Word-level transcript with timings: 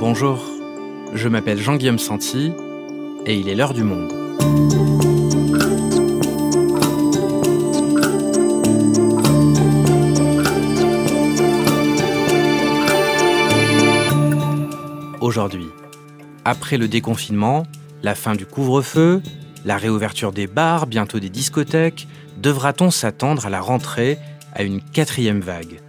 Bonjour, 0.00 0.42
je 1.12 1.28
m'appelle 1.28 1.60
Jean-Guillaume 1.60 1.98
Santi 1.98 2.52
et 3.26 3.38
il 3.38 3.50
est 3.50 3.54
l'heure 3.54 3.74
du 3.74 3.82
monde. 3.82 4.10
Aujourd'hui, 15.20 15.66
après 16.46 16.78
le 16.78 16.88
déconfinement, 16.88 17.64
la 18.02 18.14
fin 18.14 18.34
du 18.34 18.46
couvre-feu, 18.46 19.20
la 19.66 19.76
réouverture 19.76 20.32
des 20.32 20.46
bars, 20.46 20.86
bientôt 20.86 21.20
des 21.20 21.28
discothèques, 21.28 22.08
devra-t-on 22.38 22.90
s'attendre 22.90 23.44
à 23.44 23.50
la 23.50 23.60
rentrée 23.60 24.16
à 24.54 24.62
une 24.62 24.80
quatrième 24.80 25.40
vague? 25.40 25.82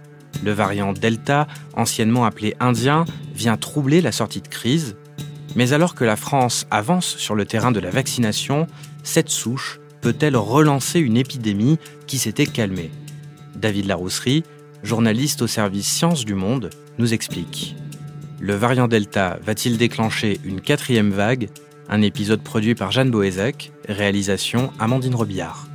Le 0.44 0.52
variant 0.52 0.92
Delta, 0.92 1.46
anciennement 1.74 2.26
appelé 2.26 2.54
Indien, 2.60 3.06
troubler 3.56 4.00
la 4.00 4.12
sortie 4.12 4.40
de 4.40 4.48
crise. 4.48 4.96
Mais 5.56 5.72
alors 5.72 5.94
que 5.94 6.04
la 6.04 6.16
France 6.16 6.66
avance 6.70 7.16
sur 7.16 7.34
le 7.34 7.44
terrain 7.44 7.72
de 7.72 7.80
la 7.80 7.90
vaccination, 7.90 8.66
cette 9.02 9.28
souche 9.28 9.80
peut-elle 10.00 10.36
relancer 10.36 10.98
une 10.98 11.16
épidémie 11.16 11.78
qui 12.06 12.18
s'était 12.18 12.46
calmée? 12.46 12.90
David 13.54 13.86
Larousserie, 13.86 14.44
journaliste 14.82 15.42
au 15.42 15.46
service 15.46 15.86
Sciences 15.86 16.24
du 16.24 16.34
Monde, 16.34 16.70
nous 16.98 17.14
explique. 17.14 17.76
Le 18.40 18.54
variant 18.54 18.88
Delta 18.88 19.38
va-t-il 19.44 19.78
déclencher 19.78 20.40
une 20.44 20.60
quatrième 20.60 21.10
vague? 21.10 21.48
Un 21.88 22.02
épisode 22.02 22.42
produit 22.42 22.74
par 22.74 22.90
Jeanne 22.90 23.10
Boézek, 23.10 23.72
réalisation 23.88 24.72
Amandine 24.80 25.14
Robillard. 25.14 25.68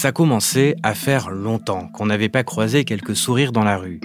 Ça 0.00 0.12
commençait 0.12 0.76
à 0.82 0.94
faire 0.94 1.28
longtemps 1.28 1.88
qu'on 1.88 2.06
n'avait 2.06 2.30
pas 2.30 2.42
croisé 2.42 2.86
quelques 2.86 3.14
sourires 3.14 3.52
dans 3.52 3.64
la 3.64 3.76
rue. 3.76 4.00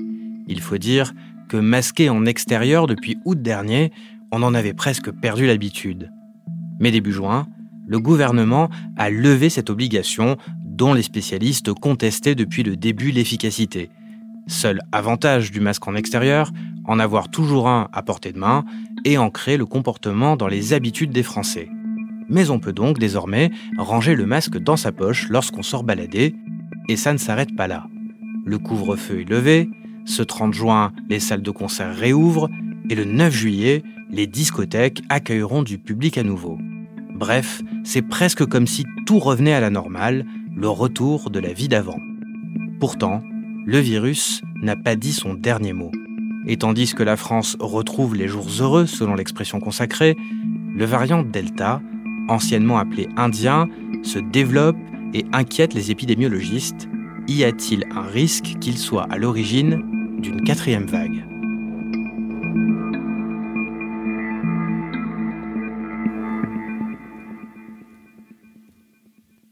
Il 0.45 0.59
faut 0.59 0.77
dire 0.77 1.13
que 1.47 1.55
masqué 1.55 2.09
en 2.09 2.25
extérieur 2.25 2.85
depuis 2.85 3.17
août 3.23 3.41
dernier, 3.41 3.93
on 4.29 4.43
en 4.43 4.53
avait 4.53 4.73
presque 4.73 5.09
perdu 5.09 5.47
l'habitude. 5.47 6.11
Mais 6.81 6.91
début 6.91 7.13
juin, 7.13 7.47
le 7.87 7.97
gouvernement 8.01 8.69
a 8.97 9.09
levé 9.09 9.49
cette 9.49 9.69
obligation 9.69 10.35
dont 10.65 10.93
les 10.93 11.01
spécialistes 11.01 11.71
contestaient 11.71 12.35
depuis 12.35 12.63
le 12.63 12.75
début 12.75 13.11
l'efficacité. 13.11 13.89
Seul 14.47 14.81
avantage 14.91 15.49
du 15.53 15.61
masque 15.61 15.87
en 15.87 15.95
extérieur, 15.95 16.51
en 16.83 16.99
avoir 16.99 17.29
toujours 17.29 17.69
un 17.69 17.87
à 17.93 18.03
portée 18.03 18.33
de 18.33 18.39
main 18.39 18.65
et 19.05 19.17
ancrer 19.17 19.55
le 19.55 19.65
comportement 19.65 20.35
dans 20.35 20.49
les 20.49 20.73
habitudes 20.73 21.11
des 21.11 21.23
Français. 21.23 21.69
Mais 22.29 22.49
on 22.49 22.59
peut 22.59 22.73
donc 22.73 22.99
désormais 22.99 23.51
ranger 23.77 24.15
le 24.15 24.25
masque 24.25 24.57
dans 24.57 24.77
sa 24.77 24.91
poche 24.91 25.29
lorsqu'on 25.29 25.63
sort 25.63 25.83
balader, 25.83 26.35
et 26.87 26.95
ça 26.95 27.13
ne 27.13 27.17
s'arrête 27.17 27.55
pas 27.55 27.67
là. 27.67 27.87
Le 28.45 28.59
couvre-feu 28.59 29.21
est 29.21 29.29
levé, 29.29 29.69
ce 30.05 30.21
30 30.21 30.53
juin, 30.53 30.91
les 31.09 31.19
salles 31.19 31.41
de 31.41 31.51
concert 31.51 31.95
réouvrent, 31.95 32.49
et 32.89 32.95
le 32.95 33.05
9 33.05 33.33
juillet, 33.33 33.83
les 34.11 34.27
discothèques 34.27 35.01
accueilleront 35.09 35.63
du 35.63 35.79
public 35.79 36.17
à 36.17 36.23
nouveau. 36.23 36.57
Bref, 37.15 37.61
c'est 37.83 38.01
presque 38.01 38.45
comme 38.45 38.67
si 38.67 38.85
tout 39.05 39.19
revenait 39.19 39.53
à 39.53 39.59
la 39.59 39.69
normale, 39.69 40.25
le 40.55 40.69
retour 40.69 41.29
de 41.29 41.39
la 41.39 41.53
vie 41.53 41.67
d'avant. 41.67 41.97
Pourtant, 42.79 43.23
le 43.65 43.79
virus 43.79 44.41
n'a 44.61 44.75
pas 44.75 44.95
dit 44.95 45.13
son 45.13 45.33
dernier 45.33 45.73
mot. 45.73 45.91
Et 46.45 46.57
tandis 46.57 46.93
que 46.93 47.03
la 47.03 47.17
France 47.17 47.57
retrouve 47.59 48.15
les 48.15 48.27
jours 48.27 48.47
heureux, 48.59 48.85
selon 48.85 49.15
l'expression 49.15 49.59
consacrée, 49.59 50.15
le 50.75 50.85
variant 50.85 51.23
Delta, 51.23 51.81
anciennement 52.27 52.77
appelé 52.77 53.07
Indien, 53.17 53.67
se 54.03 54.19
développe 54.19 54.77
et 55.13 55.25
inquiète 55.33 55.73
les 55.73 55.91
épidémiologistes. 55.91 56.87
Y 57.27 57.43
a-t-il 57.43 57.85
un 57.91 58.03
risque 58.03 58.55
qu'il 58.59 58.77
soit 58.77 59.07
à 59.09 59.17
l'origine 59.17 60.19
d'une 60.21 60.43
quatrième 60.43 60.85
vague? 60.85 61.23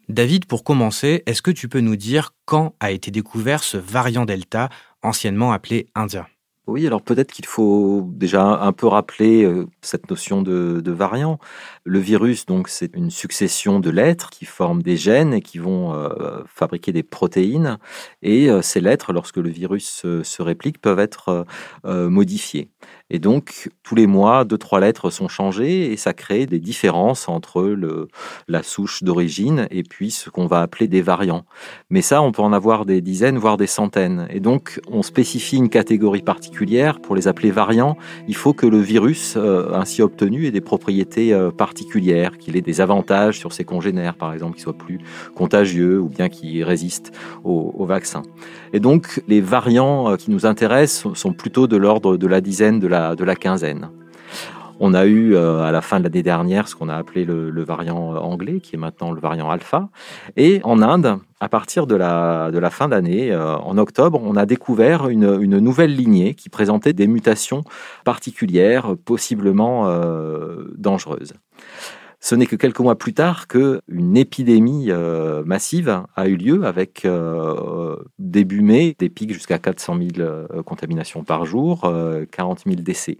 David, 0.09 0.45
pour 0.45 0.63
commencer, 0.63 1.23
est-ce 1.25 1.41
que 1.41 1.50
tu 1.50 1.67
peux 1.67 1.79
nous 1.79 1.95
dire 1.95 2.35
quand 2.45 2.75
a 2.79 2.91
été 2.91 3.09
découvert 3.09 3.63
ce 3.63 3.78
variant 3.78 4.25
Delta, 4.25 4.69
anciennement 5.01 5.51
appelé 5.51 5.88
Indien? 5.95 6.28
Oui, 6.66 6.88
alors 6.88 7.01
peut-être 7.01 7.34
qu'il 7.34 7.46
faut 7.46 8.07
déjà 8.13 8.41
un 8.41 8.72
peu 8.72 8.88
rappeler 8.88 9.44
euh, 9.44 9.68
cette 9.81 10.09
notion 10.09 10.41
de, 10.41 10.81
variant. 10.91 11.38
Le 11.84 12.00
virus, 12.00 12.46
donc, 12.46 12.69
c'est 12.69 12.96
une 12.96 13.09
succession 13.09 13.81
de 13.81 13.90
lettres 13.90 14.29
qui 14.29 14.46
forment 14.46 14.81
des 14.81 14.96
gènes 14.96 15.34
et 15.34 15.41
qui 15.41 15.57
vont 15.57 15.94
euh, 15.94 16.41
fabriquer 16.47 16.94
des 16.94 17.03
protéines. 17.03 17.79
Et 18.22 18.50
euh, 18.50 18.62
ces 18.62 18.79
lettres, 18.79 19.12
lorsque 19.12 19.38
le 19.38 19.50
virus 19.50 20.06
se 20.24 20.41
réplique, 20.41 20.79
peuvent 20.79 21.00
être 21.00 21.46
modifiées. 21.84 22.69
Et 23.09 23.19
donc, 23.19 23.69
tous 23.83 23.95
les 23.95 24.07
mois, 24.07 24.45
deux, 24.45 24.57
trois 24.57 24.79
lettres 24.79 25.09
sont 25.09 25.27
changées 25.27 25.91
et 25.91 25.97
ça 25.97 26.13
crée 26.13 26.45
des 26.45 26.59
différences 26.59 27.29
entre 27.29 27.61
le, 27.61 28.07
la 28.47 28.63
souche 28.63 29.03
d'origine 29.03 29.67
et 29.71 29.83
puis 29.83 30.09
ce 30.09 30.29
qu'on 30.29 30.47
va 30.47 30.61
appeler 30.61 30.87
des 30.87 31.01
variants. 31.01 31.45
Mais 31.89 32.01
ça, 32.01 32.21
on 32.21 32.31
peut 32.31 32.41
en 32.41 32.53
avoir 32.53 32.85
des 32.85 33.01
dizaines, 33.01 33.37
voire 33.37 33.57
des 33.57 33.67
centaines. 33.67 34.27
Et 34.29 34.39
donc, 34.39 34.79
on 34.89 35.03
spécifie 35.03 35.57
une 35.57 35.69
catégorie 35.69 36.21
particulière 36.21 37.01
pour 37.01 37.15
les 37.15 37.27
appeler 37.27 37.51
variants. 37.51 37.97
Il 38.27 38.35
faut 38.35 38.53
que 38.53 38.65
le 38.65 38.79
virus 38.79 39.35
euh, 39.37 39.73
ainsi 39.73 40.01
obtenu 40.01 40.47
ait 40.47 40.51
des 40.51 40.61
propriétés 40.61 41.33
euh, 41.33 41.51
particulières, 41.51 42.37
qu'il 42.37 42.55
ait 42.55 42.61
des 42.61 42.81
avantages 42.81 43.37
sur 43.37 43.53
ses 43.53 43.65
congénères, 43.65 44.15
par 44.15 44.33
exemple, 44.33 44.55
qu'il 44.55 44.63
soit 44.63 44.77
plus 44.77 44.99
contagieux 45.35 45.99
ou 45.99 46.07
bien 46.07 46.29
qu'il 46.29 46.63
résiste 46.63 47.11
au, 47.43 47.73
au 47.77 47.85
vaccin. 47.85 48.23
Et 48.71 48.79
donc, 48.79 49.21
les 49.27 49.41
variants 49.41 50.11
euh, 50.11 50.15
qui 50.15 50.31
nous 50.31 50.45
intéressent 50.45 51.13
sont 51.13 51.33
plutôt 51.33 51.67
de 51.67 51.77
l'ordre 51.77 52.17
de 52.17 52.27
la 52.27 52.41
dizaine, 52.41 52.79
de 52.79 52.87
de 52.93 53.23
la 53.23 53.35
quinzaine. 53.35 53.89
On 54.79 54.93
a 54.93 55.05
eu 55.05 55.35
euh, 55.35 55.61
à 55.61 55.71
la 55.71 55.81
fin 55.81 55.99
de 55.99 56.03
l'année 56.03 56.23
dernière 56.23 56.67
ce 56.67 56.75
qu'on 56.75 56.89
a 56.89 56.95
appelé 56.95 57.25
le, 57.25 57.63
variant 57.63 58.15
anglais, 58.15 58.59
qui 58.59 58.75
est 58.75 58.77
maintenant 58.77 59.11
le 59.11 59.21
variant 59.21 59.49
alpha. 59.49 59.89
Et 60.35 60.61
en 60.63 60.81
Inde, 60.81 61.19
à 61.39 61.47
partir 61.47 61.87
de 61.87 61.95
la, 61.95 62.51
de 62.51 62.59
la 62.59 62.69
fin 62.69 62.87
d'année, 62.87 63.31
euh, 63.31 63.55
en 63.55 63.77
octobre, 63.77 64.19
on 64.23 64.35
a 64.35 64.45
découvert 64.45 65.07
une, 65.09 65.37
nouvelle 65.59 65.95
lignée 65.95 66.33
qui 66.33 66.49
présentait 66.49 66.93
des 66.93 67.07
mutations 67.07 67.63
particulières, 68.03 68.95
possiblement 69.05 69.87
euh, 69.87 70.65
dangereuses. 70.75 71.33
Ce 72.23 72.35
n'est 72.35 72.45
que 72.45 72.55
quelques 72.55 72.79
mois 72.79 72.97
plus 72.97 73.13
tard 73.13 73.49
qu'une 73.49 74.15
épidémie 74.15 74.85
euh, 74.91 75.43
massive 75.43 76.03
a 76.15 76.27
eu 76.29 76.37
lieu 76.37 76.65
avec 76.65 77.03
euh, 77.03 77.97
début 78.33 78.61
mai 78.61 78.95
des 78.99 79.09
pics 79.09 79.31
jusqu'à 79.31 79.59
400 79.59 79.97
000 79.97 80.09
euh, 80.19 80.63
contaminations 80.63 81.23
par 81.23 81.45
jour, 81.45 81.89
40 82.31 82.63
000 82.66 82.81
décès. 82.81 83.17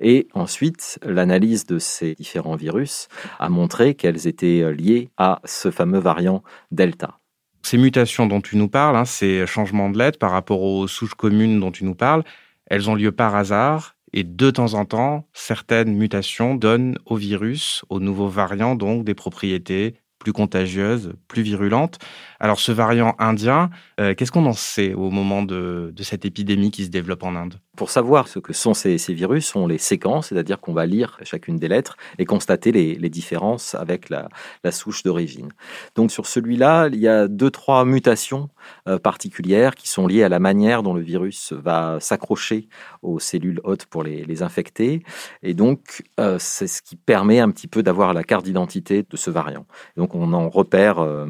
Et 0.00 0.28
ensuite, 0.34 0.98
l'analyse 1.04 1.66
de 1.66 1.78
ces 1.78 2.14
différents 2.14 2.56
virus 2.56 3.08
a 3.38 3.48
montré 3.48 3.94
qu'elles 3.94 4.26
étaient 4.26 4.72
liées 4.72 5.08
à 5.16 5.40
ce 5.44 5.70
fameux 5.70 6.00
variant 6.00 6.42
Delta. 6.70 7.18
Ces 7.62 7.78
mutations 7.78 8.26
dont 8.26 8.40
tu 8.40 8.56
nous 8.56 8.68
parles, 8.68 8.96
hein, 8.96 9.04
ces 9.04 9.46
changements 9.46 9.90
de 9.90 9.98
lettres 9.98 10.18
par 10.18 10.32
rapport 10.32 10.62
aux 10.62 10.86
souches 10.86 11.14
communes 11.14 11.60
dont 11.60 11.70
tu 11.70 11.84
nous 11.84 11.94
parles, 11.94 12.24
elles 12.66 12.90
ont 12.90 12.94
lieu 12.94 13.12
par 13.12 13.36
hasard 13.36 13.94
et 14.16 14.22
de 14.22 14.50
temps 14.50 14.74
en 14.74 14.84
temps, 14.84 15.26
certaines 15.32 15.92
mutations 15.96 16.54
donnent 16.54 16.96
au 17.04 17.16
virus, 17.16 17.84
aux 17.88 17.98
nouveaux 17.98 18.28
variants, 18.28 18.76
donc 18.76 19.04
des 19.04 19.14
propriétés 19.14 19.96
plus 20.24 20.32
contagieuses, 20.32 21.12
plus 21.28 21.42
virulentes. 21.42 21.98
Alors 22.40 22.58
ce 22.58 22.72
variant 22.72 23.14
indien, 23.20 23.70
euh, 24.00 24.14
qu'est-ce 24.14 24.32
qu'on 24.32 24.46
en 24.46 24.52
sait 24.54 24.94
au 24.94 25.10
moment 25.10 25.44
de, 25.44 25.94
cette 26.00 26.24
épidémie 26.24 26.72
qui 26.72 26.84
se 26.84 26.90
développe 26.90 27.22
en 27.22 27.36
Inde? 27.36 27.60
Pour 27.76 27.90
savoir 27.90 28.28
ce 28.28 28.38
que 28.38 28.52
sont 28.52 28.72
ces, 28.72 28.96
virus, 29.08 29.56
on 29.56 29.66
les 29.66 29.78
séquence, 29.78 30.28
c'est-à-dire 30.28 30.60
qu'on 30.60 30.72
va 30.72 30.86
lire 30.86 31.18
chacune 31.22 31.56
des 31.56 31.66
lettres 31.66 31.96
et 32.18 32.24
constater 32.24 32.70
les, 32.70 33.08
différences 33.08 33.74
avec 33.74 34.08
la, 34.10 34.28
souche 34.70 35.02
d'origine. 35.02 35.48
Donc 35.94 36.10
sur 36.10 36.26
celui-là, 36.26 36.88
il 36.88 36.98
y 36.98 37.08
a 37.08 37.28
deux, 37.28 37.50
trois 37.50 37.84
mutations 37.84 38.48
euh, 38.88 38.98
particulières 38.98 39.74
qui 39.74 39.88
sont 39.88 40.06
liées 40.06 40.22
à 40.22 40.28
la 40.28 40.38
manière 40.38 40.82
dont 40.82 40.94
le 40.94 41.00
virus 41.00 41.52
va 41.52 41.98
s'accrocher 42.00 42.68
aux 43.02 43.18
cellules 43.18 43.60
hôtes 43.64 43.86
pour 43.86 44.02
les, 44.02 44.42
infecter. 44.42 45.02
Et 45.42 45.54
donc, 45.54 46.02
euh, 46.18 46.38
c'est 46.40 46.66
ce 46.66 46.82
qui 46.82 46.96
permet 46.96 47.38
un 47.38 47.50
petit 47.50 47.68
peu 47.68 47.84
d'avoir 47.84 48.12
la 48.14 48.24
carte 48.24 48.44
d'identité 48.44 49.04
de 49.08 49.16
ce 49.16 49.30
variant. 49.30 49.66
donc, 49.96 50.14
on 50.14 50.32
en 50.32 50.48
repère 50.48 50.98
euh, 50.98 51.26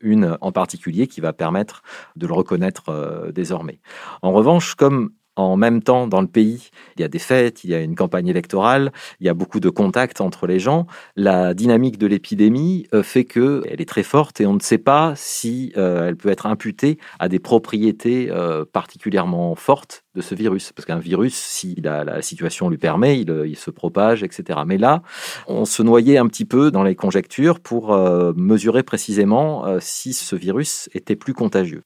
une 0.00 0.36
en 0.40 0.50
particulier 0.50 1.06
qui 1.06 1.20
va 1.20 1.32
permettre 1.32 1.82
de 2.16 2.26
le 2.26 2.32
reconnaître 2.32 3.30
désormais. 3.32 3.80
En 4.22 4.32
revanche, 4.32 4.74
comme 4.74 5.10
en 5.38 5.56
même 5.56 5.82
temps 5.82 6.06
dans 6.06 6.20
le 6.20 6.26
pays. 6.26 6.70
Il 6.96 7.02
y 7.02 7.04
a 7.04 7.08
des 7.08 7.18
fêtes, 7.18 7.64
il 7.64 7.70
y 7.70 7.74
a 7.74 7.80
une 7.80 7.94
campagne 7.94 8.28
électorale, 8.28 8.92
il 9.20 9.26
y 9.26 9.30
a 9.30 9.34
beaucoup 9.34 9.60
de 9.60 9.70
contacts 9.70 10.20
entre 10.20 10.46
les 10.46 10.58
gens. 10.58 10.86
La 11.16 11.54
dynamique 11.54 11.98
de 11.98 12.06
l'épidémie 12.06 12.86
euh, 12.92 13.02
fait 13.02 13.24
que 13.24 13.62
elle 13.68 13.80
est 13.80 13.88
très 13.88 14.02
forte 14.02 14.40
et 14.40 14.46
on 14.46 14.54
ne 14.54 14.60
sait 14.60 14.78
pas 14.78 15.12
si 15.16 15.72
euh, 15.76 16.08
elle 16.08 16.16
peut 16.16 16.28
être 16.28 16.46
imputée 16.46 16.98
à 17.18 17.28
des 17.28 17.38
propriétés 17.38 18.28
euh, 18.30 18.64
particulièrement 18.64 19.54
fortes 19.54 20.04
de 20.14 20.20
ce 20.20 20.34
virus. 20.34 20.72
Parce 20.72 20.86
qu'un 20.86 20.98
virus, 20.98 21.34
si 21.34 21.76
la, 21.82 22.20
situation 22.22 22.68
lui 22.68 22.78
permet, 22.78 23.20
il, 23.20 23.56
se 23.56 23.70
propage, 23.70 24.24
etc. 24.24 24.60
Mais 24.66 24.76
là, 24.76 25.02
on 25.46 25.64
se 25.64 25.82
noyait 25.82 26.18
un 26.18 26.26
petit 26.26 26.44
peu 26.44 26.70
dans 26.70 26.82
les 26.82 26.96
conjectures 26.96 27.60
pour 27.60 27.96
mesurer 28.36 28.82
précisément 28.82 29.64
si 29.78 30.12
ce 30.12 30.34
virus 30.34 30.88
était 30.92 31.14
plus 31.16 31.34
contagieux. 31.34 31.82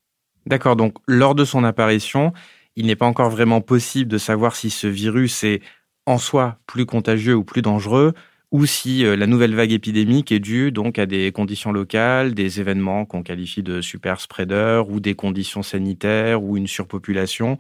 D'accord, 0.46 0.76
donc 0.76 0.94
lors 1.06 1.34
de 1.34 1.44
son 1.44 1.62
apparition, 1.62 2.32
il 2.76 2.86
n'est 2.86 2.96
pas 2.96 3.06
encore 3.06 3.30
vraiment 3.30 3.60
possible 3.60 4.10
de 4.10 4.19
savoir 4.19 4.56
si 4.56 4.70
ce 4.70 4.86
virus 4.86 5.44
est 5.44 5.60
en 6.06 6.19
soi 6.19 6.58
plus 6.66 6.86
contagieux 6.86 7.34
ou 7.36 7.44
plus 7.44 7.62
dangereux, 7.62 8.12
ou 8.50 8.66
si 8.66 9.04
euh, 9.04 9.16
la 9.16 9.26
nouvelle 9.26 9.54
vague 9.54 9.72
épidémique 9.72 10.32
est 10.32 10.40
due 10.40 10.72
donc 10.72 10.98
à 10.98 11.06
des 11.06 11.32
conditions 11.32 11.72
locales, 11.72 12.34
des 12.34 12.60
événements 12.60 13.06
qu'on 13.06 13.22
qualifie 13.22 13.62
de 13.62 13.80
super 13.80 14.20
spreaders, 14.20 14.90
ou 14.90 15.00
des 15.00 15.14
conditions 15.14 15.62
sanitaires, 15.62 16.42
ou 16.42 16.56
une 16.56 16.66
surpopulation. 16.66 17.58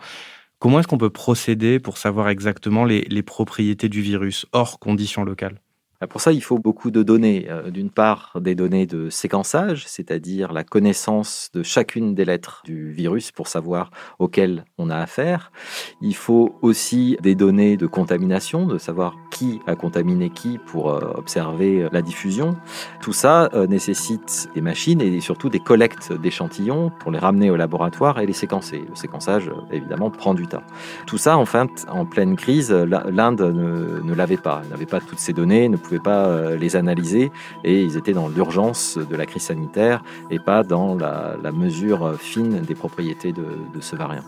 Comment 0.60 0.80
est-ce 0.80 0.88
qu'on 0.88 0.98
peut 0.98 1.10
procéder 1.10 1.80
pour 1.80 1.98
savoir 1.98 2.28
exactement 2.28 2.84
les, 2.84 3.02
les 3.02 3.22
propriétés 3.22 3.88
du 3.88 4.02
virus 4.02 4.46
hors 4.52 4.78
conditions 4.80 5.24
locales? 5.24 5.61
Pour 6.08 6.20
ça, 6.20 6.32
il 6.32 6.42
faut 6.42 6.58
beaucoup 6.58 6.90
de 6.90 7.02
données. 7.02 7.46
Euh, 7.48 7.70
d'une 7.70 7.90
part, 7.90 8.32
des 8.40 8.54
données 8.54 8.86
de 8.86 9.10
séquençage, 9.10 9.86
c'est-à-dire 9.86 10.52
la 10.52 10.64
connaissance 10.64 11.50
de 11.54 11.62
chacune 11.62 12.14
des 12.14 12.24
lettres 12.24 12.62
du 12.64 12.90
virus 12.90 13.30
pour 13.30 13.48
savoir 13.48 13.90
auquel 14.18 14.64
on 14.78 14.90
a 14.90 14.96
affaire. 14.96 15.52
Il 16.00 16.14
faut 16.14 16.58
aussi 16.62 17.16
des 17.22 17.34
données 17.34 17.76
de 17.76 17.86
contamination, 17.86 18.66
de 18.66 18.78
savoir 18.78 19.16
qui 19.30 19.60
a 19.66 19.76
contaminé 19.76 20.30
qui 20.30 20.58
pour 20.58 20.90
euh, 20.90 21.00
observer 21.14 21.88
la 21.92 22.02
diffusion. 22.02 22.56
Tout 23.00 23.12
ça 23.12 23.50
euh, 23.54 23.66
nécessite 23.66 24.48
des 24.54 24.60
machines 24.60 25.00
et 25.00 25.20
surtout 25.20 25.48
des 25.48 25.60
collectes 25.60 26.12
d'échantillons 26.12 26.90
pour 27.00 27.10
les 27.10 27.18
ramener 27.18 27.50
au 27.50 27.56
laboratoire 27.56 28.18
et 28.20 28.26
les 28.26 28.32
séquencer. 28.32 28.82
Le 28.88 28.96
séquençage, 28.96 29.50
évidemment, 29.70 30.10
prend 30.10 30.34
du 30.34 30.46
temps. 30.46 30.62
Tout 31.06 31.18
ça, 31.18 31.36
en 31.36 31.46
fait, 31.46 31.70
en 31.88 32.04
pleine 32.06 32.36
crise, 32.36 32.72
l'Inde 32.72 33.40
ne, 33.40 34.00
ne 34.00 34.14
l'avait 34.14 34.36
pas. 34.36 34.62
Elle 34.64 34.70
n'avait 34.70 34.86
pas 34.86 35.00
toutes 35.00 35.18
ces 35.18 35.32
données, 35.32 35.68
ne 35.68 35.76
pouvait 35.76 35.91
pas 35.98 36.26
euh, 36.26 36.56
les 36.56 36.76
analyser 36.76 37.30
et 37.64 37.82
ils 37.82 37.96
étaient 37.96 38.12
dans 38.12 38.28
l'urgence 38.28 38.98
de 38.98 39.16
la 39.16 39.26
crise 39.26 39.42
sanitaire 39.42 40.02
et 40.30 40.38
pas 40.38 40.62
dans 40.62 40.94
la, 40.94 41.36
mesure 41.52 42.14
fine 42.18 42.60
des 42.60 42.74
propriétés 42.74 43.32
de, 43.32 43.44
de, 43.74 43.80
ce 43.80 43.94
variant. 43.94 44.24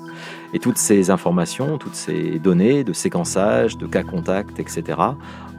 Et 0.53 0.59
toutes 0.59 0.77
ces 0.77 1.11
informations, 1.11 1.79
toutes 1.79 1.95
ces 1.95 2.39
données 2.39 2.85
de 2.85 2.93
séquençage, 2.93 3.79
de 3.79 3.87
cas 3.87 4.03
contacts, 4.03 4.61
etc., 4.61 4.99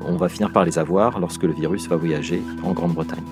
on 0.01 0.15
va 0.15 0.29
finir 0.29 0.51
par 0.51 0.65
les 0.65 0.77
avoir 0.77 1.19
lorsque 1.19 1.43
le 1.43 1.53
virus 1.53 1.87
va 1.87 1.95
voyager 1.95 2.41
en 2.63 2.73
Grande-Bretagne. 2.73 3.23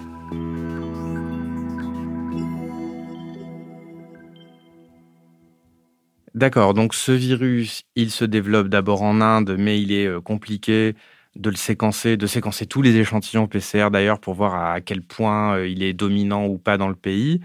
D'accord, 6.36 6.74
donc 6.74 6.96
ce 6.96 7.12
virus, 7.12 7.84
il 7.96 8.10
se 8.10 8.26
développe 8.26 8.68
d'abord 8.68 9.04
en 9.04 9.22
Inde, 9.22 9.56
mais 9.60 9.80
il 9.80 9.92
est 9.92 10.08
euh, 10.08 10.20
compliqué 10.20 10.96
de 11.36 11.50
le 11.50 11.56
séquencer, 11.56 12.18
de 12.18 12.28
séquencer 12.28 12.66
tous 12.66 12.82
les 12.82 12.96
échantillons 12.98 13.48
PCR 13.48 13.90
d'ailleurs 13.92 14.20
pour 14.20 14.34
voir 14.34 14.56
à 14.56 14.82
quel 14.82 15.02
point 15.02 15.58
euh, 15.58 15.68
il 15.68 15.84
est 15.84 15.94
dominant 15.94 16.46
ou 16.46 16.58
pas 16.58 16.78
dans 16.78 16.90
le 16.90 16.96
pays. 16.96 17.42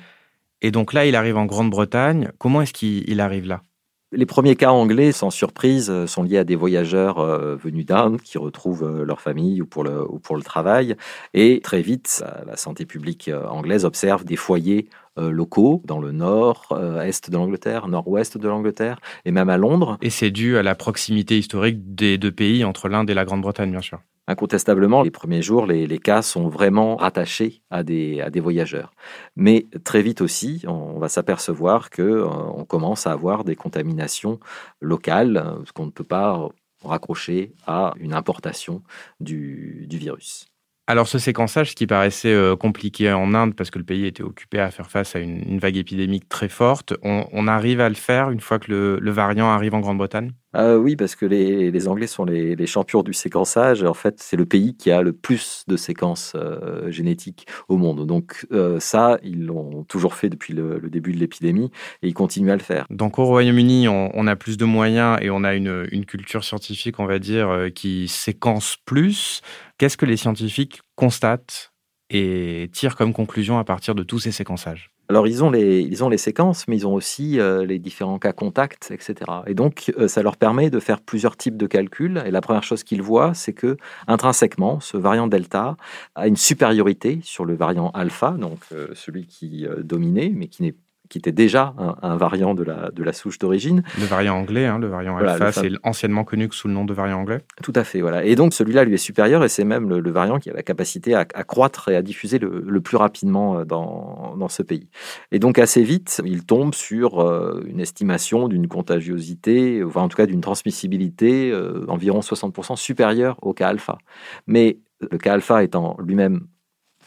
Et 0.61 0.70
donc 0.70 0.93
là, 0.93 1.06
il 1.06 1.17
arrive 1.17 1.37
en 1.37 1.46
Grande-Bretagne. 1.46 2.31
Comment 2.38 2.62
est-ce 2.62 2.73
qu'il 2.73 3.20
arrive 3.20 3.46
là? 3.46 3.62
Les 4.11 4.25
premiers 4.25 4.56
cas 4.56 4.70
anglais, 4.70 5.12
sans 5.12 5.31
surprise, 5.31 5.90
euh, 5.90 6.06
sont 6.06 6.23
liés 6.23 6.38
à 6.38 6.44
des 6.44 6.56
voyageurs 6.56 7.19
euh, 7.19 7.56
venus 7.56 7.87
d'Inde 7.87 8.20
qui 8.20 8.38
retrouvent 8.38 9.02
leur 9.02 9.20
famille 9.20 9.61
ou 9.62 9.67
pour 9.67 9.85
le, 9.85 10.11
ou 10.11 10.19
pour 10.19 10.37
le 10.37 10.43
travail. 10.43 10.96
Et 11.34 11.61
très 11.62 11.82
vite, 11.82 12.25
la 12.46 12.56
santé 12.56 12.87
publique 12.87 13.31
anglaise 13.49 13.84
observe 13.84 14.25
des 14.25 14.37
foyers 14.37 14.88
locaux 15.31 15.82
dans 15.85 15.99
le 15.99 16.12
nord, 16.12 16.67
euh, 16.73 17.00
est 17.00 17.31
de 17.31 17.37
l'Angleterre, 17.37 17.88
nord-ouest 17.88 18.38
de 18.38 18.49
l'Angleterre, 18.49 19.00
et 19.25 19.31
même 19.31 19.49
à 19.49 19.56
Londres. 19.56 19.99
Et 20.03 20.11
c'est 20.11 20.31
dû 20.31 20.56
à 20.56 20.62
la 20.62 20.75
proximité 20.75 21.38
historique 21.38 21.94
des 21.94 22.19
deux 22.19 22.32
pays, 22.32 22.65
entre 22.65 22.88
l'Inde 22.88 23.11
et 23.11 23.15
la 23.15 23.25
Grande-Bretagne, 23.25 23.70
bien 23.70 23.81
sûr. 23.81 24.00
Incontestablement, 24.26 25.03
les 25.03 25.11
premiers 25.11 25.41
jours, 25.41 25.67
les, 25.67 25.99
cas 25.99 26.20
sont 26.20 26.49
vraiment 26.49 26.97
rattachés 26.97 27.62
à 27.70 27.82
des, 27.82 28.20
à 28.20 28.29
des 28.29 28.41
voyageurs. 28.41 28.93
Mais 29.37 29.67
très 29.85 30.03
vite 30.03 30.20
aussi, 30.20 30.62
on 30.67 30.99
va 30.99 31.09
s'apercevoir 31.09 31.88
qu'on 31.88 32.03
euh, 32.03 32.26
on 32.26 32.65
commence 32.65 33.06
à 33.06 33.12
avoir 33.12 33.44
des 33.44 33.56
contaminations 33.56 34.38
locales, 34.81 35.56
ce 35.65 35.73
qu'on 35.73 35.87
ne 35.87 35.91
peut 35.91 36.05
pas 36.05 36.49
raccrocher 36.85 37.55
à 37.67 37.94
une 37.99 38.12
importation 38.12 38.82
du, 39.20 39.87
du 39.88 39.99
virus. 39.99 40.47
Alors 40.90 41.06
ce 41.06 41.19
séquençage, 41.19 41.75
qui 41.75 41.87
paraissait 41.87 42.32
euh, 42.32 42.56
compliqué 42.56 43.12
en 43.12 43.35
Inde 43.35 43.55
parce 43.55 43.70
que 43.70 43.79
le 43.79 43.85
pays 43.85 44.06
était 44.06 44.23
occupé 44.23 44.58
à 44.58 44.70
faire 44.70 44.90
face 44.90 45.14
à 45.17 45.19
une, 45.19 45.58
vague 45.58 45.76
épidémique 45.76 46.31
très 46.31 46.49
forte, 46.49 46.94
on, 47.02 47.46
arrive 47.46 47.82
à 47.82 47.90
le 47.90 47.94
faire 47.94 48.31
une 48.31 48.40
fois 48.40 48.58
que 48.58 48.99
le 48.99 49.11
variant 49.11 49.50
arrive 49.50 49.75
en 49.75 49.81
Grande-Bretagne? 49.81 50.32
Ah 50.54 50.78
oui, 50.78 50.96
parce 50.96 51.14
que 51.14 51.26
les, 51.26 51.88
Anglais 51.88 52.06
sont 52.06 52.24
les, 52.24 52.66
champions 52.66 53.02
du 53.02 53.12
séquençage. 53.12 53.82
En 53.82 53.92
fait, 53.92 54.18
c'est 54.18 54.36
le 54.36 54.46
pays 54.46 54.74
qui 54.76 54.90
a 54.90 55.02
le 55.02 55.12
plus 55.12 55.64
de 55.68 55.76
séquences 55.76 56.32
euh, 56.36 56.90
génétiques 56.90 57.46
au 57.68 57.76
monde. 57.76 58.06
Donc 58.06 58.46
euh, 58.52 58.80
ça, 58.80 59.18
ils 59.22 59.44
l'ont 59.44 59.84
toujours 59.84 60.14
fait 60.14 60.30
depuis 60.30 60.54
le, 60.54 60.80
début 60.88 61.12
de 61.12 61.18
l'épidémie 61.18 61.70
et 62.02 62.08
ils 62.08 62.14
continuent 62.14 62.50
à 62.50 62.56
le 62.56 62.62
faire. 62.62 62.86
Donc 62.88 63.18
au 63.18 63.26
Royaume-Uni, 63.26 63.88
on, 63.88 64.26
a 64.26 64.36
plus 64.36 64.56
de 64.56 64.64
moyens 64.64 65.18
et 65.20 65.28
on 65.28 65.44
a 65.44 65.54
une, 65.54 65.86
une 65.92 66.06
culture 66.06 66.44
scientifique, 66.44 66.98
on 66.98 67.06
va 67.06 67.18
dire, 67.18 67.50
euh, 67.50 67.68
qui 67.68 68.08
séquence 68.08 68.78
plus. 68.86 69.42
Qu'est-ce 69.76 69.98
que 69.98 70.06
les 70.06 70.16
scientifiques 70.16 70.80
constatent 70.94 71.72
et 72.08 72.70
tirent 72.72 72.96
comme 72.96 73.12
conclusion 73.12 73.58
à 73.58 73.64
partir 73.64 73.94
de 73.94 74.02
tous 74.02 74.20
ces 74.20 74.32
séquençages? 74.32 74.90
Alors, 75.10 75.26
ils 75.26 75.43
ont, 75.43 75.50
les, 75.50 75.81
ils 75.81 76.05
ont 76.05 76.10
les 76.10 76.19
séquences, 76.19 76.69
mais 76.69 76.76
ils 76.76 76.87
ont 76.87 76.93
aussi 76.93 77.40
euh, 77.40 77.64
les 77.64 77.78
différents 77.78 78.19
cas 78.19 78.34
contacts, 78.34 78.90
etc. 78.90 79.14
Et 79.46 79.55
donc, 79.55 79.90
euh, 79.99 80.06
ça 80.06 80.22
leur 80.22 80.37
permet 80.37 80.69
de 80.69 80.81
faire 80.81 81.00
plusieurs 81.00 81.37
types 81.38 81.56
de 81.56 81.66
calculs. 81.66 82.22
Et 82.26 82.31
la 82.31 82.43
première 82.43 82.62
chose 82.62 82.84
qu'ils 82.84 83.00
voient, 83.00 83.32
c'est 83.32 83.55
que, 83.55 83.78
intrinsèquement, 84.06 84.81
ce 84.81 84.99
variant 84.99 85.26
delta 85.26 85.76
a 86.14 86.28
une 86.28 86.37
supériorité 86.37 87.20
sur 87.22 87.46
le 87.46 87.55
variant 87.55 87.88
alpha, 87.90 88.32
donc 88.32 88.60
euh, 88.72 88.88
celui 88.94 89.26
qui 89.26 89.66
dominait, 89.78 90.31
mais 90.34 90.49
qui 90.49 90.62
n'est 90.62 90.75
qui 91.08 91.19
était 91.19 91.32
déjà 91.32 91.75
un, 92.02 92.16
variant 92.16 92.55
de 92.55 92.62
la, 92.62 92.90
de 92.90 93.02
la 93.02 93.12
souche 93.12 93.38
d'origine. 93.38 93.82
Le 93.99 94.05
variant 94.05 94.37
anglais, 94.37 94.66
hein, 94.66 94.78
le 94.78 94.88
variant 94.88 95.16
alpha, 95.16 95.52
c'est 95.52 95.70
anciennement 95.82 96.25
connu 96.25 96.49
sous 96.52 96.69
le 96.69 96.75
nom 96.75 96.84
de 96.84 96.94
variant 96.94 97.20
anglais. 97.20 97.40
Tout 97.62 97.72
à 97.75 97.84
fait, 97.84 98.00
voilà. 98.00 98.25
Et 98.25 98.34
donc 98.34 98.55
celui-là 98.55 98.84
lui 98.84 98.94
est 98.94 98.99
supérieur 98.99 99.44
et 99.44 99.49
c'est 99.49 99.64
même 99.64 99.88
le, 99.88 100.10
variant 100.10 100.38
qui 100.38 100.50
a 100.50 100.52
la 100.52 100.62
capacité 100.62 101.14
à, 101.14 101.25
croître 101.25 101.88
et 101.88 101.96
à 101.96 102.02
diffuser 102.02 102.38
le, 102.38 102.81
plus 102.81 102.96
rapidement 102.96 103.58
euh, 103.58 103.64
dans, 103.64 104.37
dans, 104.38 104.49
ce 104.49 104.62
pays. 104.62 104.88
Et 105.32 105.38
donc 105.38 105.58
assez 105.58 105.82
vite, 105.82 106.22
il 106.25 106.44
tombe 106.44 106.75
sur 106.75 107.20
euh, 107.20 107.62
une 107.66 107.81
estimation 107.81 108.49
d'une 108.49 108.69
contagiosité, 108.69 109.82
enfin 109.84 110.02
en 110.02 110.08
tout 110.08 110.16
cas 110.16 110.26
d'une 110.26 110.40
transmissibilité 110.40 111.50
euh, 111.50 111.84
environ 111.88 112.20
60% 112.20 112.76
supérieure 112.76 113.37
au 113.43 113.52
cas 113.52 113.69
alpha. 113.69 113.99
Mais 114.46 114.78
le 115.00 115.19
cas 115.19 115.34
alpha 115.34 115.62
étant 115.62 115.96
lui-même 116.02 116.46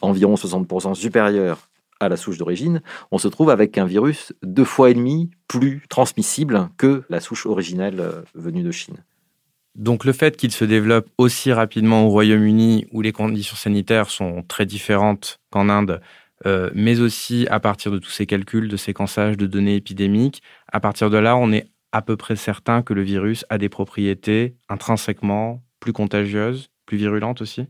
environ 0.01 0.35
60% 0.35 0.95
supérieur 0.95 1.70
à 2.03 2.09
la 2.09 2.17
souche 2.17 2.37
d'origine, 2.37 2.81
on 3.11 3.17
se 3.17 3.27
trouve 3.27 3.49
avec 3.49 3.77
un 3.77 3.85
virus 3.85 4.33
deux 4.43 4.65
fois 4.65 4.89
et 4.89 4.93
demi 4.93 5.29
plus 5.47 5.83
transmissible 5.89 6.69
que 6.77 7.03
la 7.09 7.19
souche 7.19 7.45
originelle 7.45 7.99
euh, 7.99 8.21
venue 8.35 8.63
de 8.63 8.71
Chine. 8.71 8.97
Donc 9.75 10.03
le 10.03 10.11
fait 10.11 10.35
qu'il 10.35 10.51
se 10.51 10.65
développe 10.65 11.07
aussi 11.17 11.53
rapidement 11.53 12.05
au 12.05 12.09
Royaume-Uni, 12.09 12.87
où 12.91 13.01
les 13.01 13.13
conditions 13.13 13.55
sanitaires 13.55 14.09
sont 14.09 14.43
très 14.47 14.65
différentes 14.65 15.39
qu'en 15.49 15.69
Inde, 15.69 16.01
euh, 16.45 16.69
mais 16.73 16.99
aussi 16.99 17.47
à 17.49 17.59
partir 17.59 17.91
de 17.91 17.97
tous 17.97 18.09
ces 18.09 18.25
calculs 18.25 18.67
de 18.67 18.77
séquençage 18.77 19.37
de 19.37 19.45
données 19.45 19.75
épidémiques, 19.75 20.41
à 20.71 20.79
partir 20.79 21.09
de 21.09 21.17
là, 21.17 21.37
on 21.37 21.51
est 21.51 21.67
à 21.93 22.01
peu 22.01 22.17
près 22.17 22.35
certain 22.35 22.81
que 22.81 22.93
le 22.93 23.01
virus 23.01 23.45
a 23.49 23.57
des 23.57 23.69
propriétés 23.69 24.55
intrinsèquement 24.69 25.63
plus 25.79 25.93
contagieuses, 25.93 26.69
plus 26.85 26.97
virulentes 26.97 27.41
aussi 27.41 27.67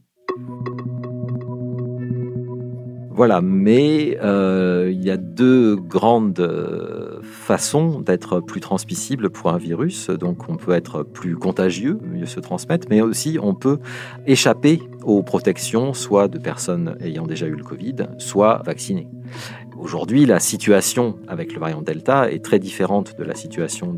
voilà, 3.13 3.41
mais 3.41 4.17
euh, 4.23 4.89
il 4.91 5.03
y 5.03 5.11
a 5.11 5.17
deux 5.17 5.75
grandes 5.75 6.39
euh, 6.39 7.19
façons 7.21 7.99
d'être 7.99 8.39
plus 8.39 8.61
transmissible 8.61 9.29
pour 9.29 9.51
un 9.51 9.57
virus. 9.57 10.09
Donc 10.09 10.49
on 10.49 10.55
peut 10.55 10.71
être 10.71 11.03
plus 11.03 11.35
contagieux, 11.35 11.99
mieux 12.03 12.25
se 12.25 12.39
transmettre, 12.39 12.87
mais 12.89 13.01
aussi 13.01 13.37
on 13.41 13.53
peut 13.53 13.79
échapper 14.25 14.81
aux 15.03 15.23
protections, 15.23 15.93
soit 15.93 16.29
de 16.29 16.37
personnes 16.37 16.95
ayant 17.01 17.27
déjà 17.27 17.47
eu 17.47 17.55
le 17.55 17.63
Covid, 17.63 17.95
soit 18.17 18.61
vaccinées. 18.65 19.07
Aujourd'hui, 19.81 20.27
la 20.27 20.39
situation 20.39 21.15
avec 21.27 21.55
le 21.55 21.59
variant 21.59 21.81
Delta 21.81 22.31
est 22.31 22.45
très 22.45 22.59
différente 22.59 23.17
de 23.17 23.23
la 23.23 23.33
situation 23.33 23.95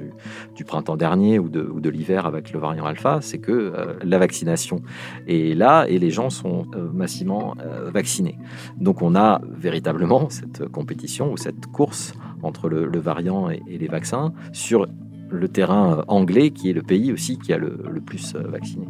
du, 0.55 0.63
printemps 0.63 0.95
dernier 0.95 1.39
ou 1.39 1.49
de, 1.49 1.89
l'hiver 1.89 2.25
avec 2.25 2.53
le 2.53 2.59
variant 2.59 2.85
Alpha. 2.85 3.19
C'est 3.21 3.39
que 3.39 3.51
euh, 3.51 3.93
la 4.01 4.17
vaccination 4.17 4.81
est 5.27 5.53
là 5.57 5.85
et 5.89 5.99
les 5.99 6.09
gens 6.09 6.29
sont 6.29 6.67
euh, 6.73 6.89
massivement 6.93 7.55
euh, 7.59 7.91
vaccinés. 7.91 8.37
Donc 8.77 9.01
on 9.01 9.13
a 9.13 9.41
véritablement 9.45 10.29
cette 10.29 10.65
compétition 10.69 11.33
ou 11.33 11.35
cette 11.35 11.65
course 11.67 12.13
entre 12.43 12.69
le, 12.69 12.99
variant 12.99 13.49
et, 13.49 13.61
les 13.67 13.87
vaccins 13.87 14.31
sur 14.53 14.87
le 15.29 15.47
terrain 15.49 16.05
anglais 16.07 16.51
qui 16.51 16.69
est 16.69 16.73
le 16.73 16.81
pays 16.81 17.11
aussi 17.11 17.37
qui 17.37 17.51
a 17.51 17.57
le, 17.57 17.77
le 17.91 17.99
plus 17.99 18.35
vacciné. 18.35 18.87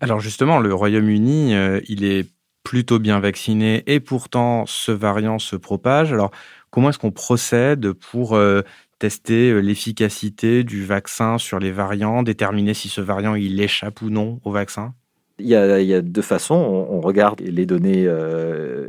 Alors 0.00 0.20
justement, 0.20 0.60
le 0.60 0.72
Royaume-Uni, 0.72 1.54
euh, 1.54 1.80
il 1.88 2.04
est 2.04 2.28
plutôt 2.62 2.98
bien 2.98 3.18
vacciné 3.18 3.82
et 3.86 3.98
pourtant 3.98 4.64
ce 4.66 4.92
variant 4.92 5.38
se 5.38 5.56
propage. 5.56 6.12
Alors 6.12 6.30
comment 6.70 6.90
est-ce 6.90 6.98
qu'on 6.98 7.10
procède 7.10 7.92
pour 7.92 8.36
euh, 8.36 8.62
tester 8.98 9.50
euh, 9.50 9.60
l'efficacité 9.60 10.62
du 10.62 10.84
vaccin 10.84 11.38
sur 11.38 11.58
les 11.58 11.72
variants, 11.72 12.22
déterminer 12.22 12.74
si 12.74 12.88
ce 12.88 13.00
variant 13.00 13.34
il 13.34 13.60
échappe 13.60 14.02
ou 14.02 14.10
non 14.10 14.40
au 14.44 14.52
vaccin? 14.52 14.94
Il 15.40 15.46
y, 15.46 15.54
a, 15.54 16.02
deux 16.02 16.20
façons. 16.20 16.56
On, 16.56 17.00
regarde 17.00 17.40
les 17.40 17.64
données 17.64 18.12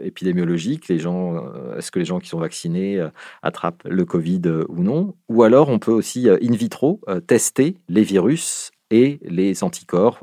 épidémiologiques, 0.04 0.88
les 0.88 0.98
gens, 0.98 1.44
est-ce 1.78 1.92
que 1.92 2.00
les 2.00 2.06
gens 2.06 2.20
qui 2.20 2.28
sont 2.28 2.40
vaccinés 2.40 3.00
attrapent 3.44 3.84
le 3.86 4.04
Covid 4.04 4.42
ou 4.68 4.82
non? 4.82 5.14
Ou 5.28 5.44
alors 5.44 5.70
on 5.70 5.78
peut 5.78 5.92
aussi 5.92 6.28
in 6.28 6.56
vitro 6.56 7.02
tester 7.28 7.76
les 7.88 8.02
virus 8.02 8.72
et 8.92 9.20
les 9.24 9.64
anticorps 9.64 10.20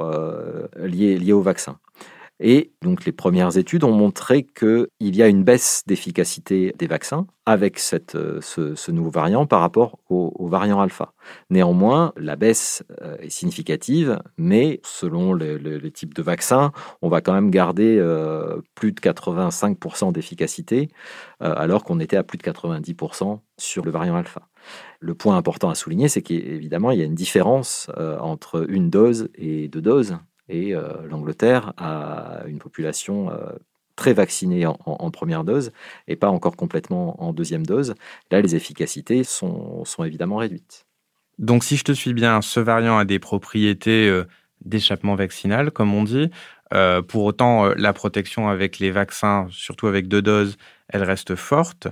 liés, 0.77 1.19
liés 1.19 1.33
au 1.33 1.43
vaccin. 1.43 1.79
Et 2.39 2.73
donc 2.83 3.05
les 3.07 3.13
premières 3.13 3.57
études 3.57 3.85
ont 3.85 3.93
montré 3.93 4.45
qu'il 4.45 4.89
y 5.01 5.23
a 5.23 5.29
une 5.29 5.43
baisse 5.43 5.83
d'efficacité 5.87 6.75
des 6.77 6.87
vaccins 6.87 7.27
avec 7.47 7.79
cette, 7.79 8.15
euh, 8.15 8.41
ce, 8.43 8.91
nouveau 8.91 9.11
variant 9.11 9.47
par 9.47 9.61
rapport 9.61 9.99
au, 10.11 10.47
variant 10.49 10.81
alpha. 10.81 11.15
Néanmoins, 11.49 12.13
la 12.17 12.37
baisse 12.37 12.85
euh, 13.01 13.17
est 13.21 13.31
significative, 13.31 14.19
mais 14.37 14.81
selon 14.85 15.33
les, 15.33 15.91
types 15.93 16.13
de 16.13 16.23
vaccins, 16.23 16.73
on 17.01 17.09
va 17.09 17.21
quand 17.21 17.33
même 17.33 17.51
garder 17.51 17.97
euh, 17.99 18.61
plus 18.75 18.93
de 18.93 19.01
85% 19.01 20.13
d'efficacité, 20.13 20.89
alors 21.41 21.85
qu'on 21.85 22.01
était 22.01 22.17
à 22.17 22.23
plus 22.23 22.39
de 22.39 22.43
90% 22.43 23.39
sur 23.59 23.85
le 23.85 23.91
variant 23.91 24.17
alpha. 24.17 24.43
Le 25.01 25.15
point 25.15 25.37
important 25.37 25.71
à 25.71 25.75
souligner, 25.75 26.09
c'est 26.09 26.23
qu'évidemment, 26.23 26.91
il 26.91 26.99
y 26.99 27.03
a 27.03 27.05
une 27.05 27.15
différence 27.15 27.91
entre 28.21 28.69
une 28.69 28.91
dose 28.91 29.29
et 29.35 29.69
deux 29.69 29.83
doses. 29.83 30.17
Et 30.49 30.75
euh, 30.75 30.89
l'Angleterre 31.09 31.73
a 31.77 32.43
une 32.47 32.59
population 32.59 33.31
euh, 33.31 33.51
très 33.97 34.13
vaccinée 34.13 34.67
en, 34.67 35.11
première 35.11 35.43
dose 35.43 35.73
et 36.07 36.17
pas 36.17 36.29
encore 36.29 36.57
complètement 36.57 37.23
en 37.23 37.33
deuxième 37.33 37.65
dose. 37.65 37.95
Là, 38.31 38.43
les 38.43 38.55
efficacités 38.55 39.25
sont, 39.25 39.85
évidemment 40.05 40.37
réduites. 40.37 40.87
Donc, 41.39 41.65
si 41.65 41.77
je 41.77 41.85
te 41.85 41.93
suis 41.93 42.13
bien, 42.13 42.43
ce 42.43 42.61
variant 42.61 42.99
a 42.99 43.05
des 43.05 43.19
propriétés 43.19 44.09
euh, 44.09 44.25
d'échappement 44.65 45.15
vaccinal, 45.15 45.71
comme 45.71 45.95
on 45.95 46.05
dit. 46.05 46.31
pour 47.09 47.25
autant, 47.25 47.67
la 47.75 47.93
protection 47.93 48.49
avec 48.49 48.79
les 48.79 48.91
vaccins, 48.91 49.47
surtout 49.51 49.87
avec 49.87 50.09
deux 50.09 50.23
doses, 50.23 50.57
elle 50.89 51.03
reste 51.03 51.35
forte. 51.37 51.89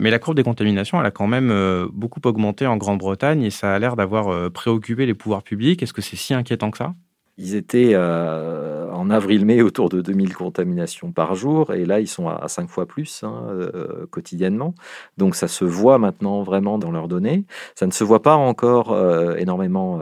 Mais 0.00 0.10
la 0.10 0.18
courbe 0.18 0.36
des 0.36 0.42
contaminations, 0.42 1.00
elle 1.00 1.06
a 1.06 1.10
quand 1.10 1.26
même 1.26 1.52
beaucoup 1.92 2.20
augmenté 2.24 2.66
en 2.66 2.76
Grande-Bretagne 2.76 3.42
et 3.42 3.50
ça 3.50 3.74
a 3.74 3.78
l'air 3.78 3.96
d'avoir 3.96 4.50
préoccupé 4.50 5.06
les 5.06 5.14
pouvoirs 5.14 5.42
publics. 5.42 5.82
Est-ce 5.82 5.92
que 5.92 6.02
c'est 6.02 6.16
si 6.16 6.34
inquiétant 6.34 6.70
que 6.70 6.78
ça? 6.78 6.94
Ils 7.38 7.54
étaient 7.54 7.92
euh, 7.94 8.90
en 8.92 9.08
avril-mai 9.08 9.62
autour 9.62 9.88
de 9.88 10.02
2000 10.02 10.34
contaminations 10.34 11.12
par 11.12 11.34
jour, 11.34 11.72
et 11.72 11.86
là, 11.86 11.98
ils 11.98 12.06
sont 12.06 12.28
à, 12.28 12.46
5 12.46 12.68
fois 12.68 12.86
plus 12.86 13.24
hein, 13.24 13.46
euh, 13.48 14.06
quotidiennement. 14.10 14.74
Donc, 15.16 15.34
ça 15.34 15.48
se 15.48 15.64
voit 15.64 15.98
maintenant 15.98 16.42
vraiment 16.42 16.78
dans 16.78 16.90
leurs 16.90 17.08
données. 17.08 17.44
Ça 17.74 17.86
ne 17.86 17.90
se 17.90 18.04
voit 18.04 18.20
pas 18.22 18.36
encore 18.36 18.92
euh, 18.92 19.34
énormément 19.36 20.00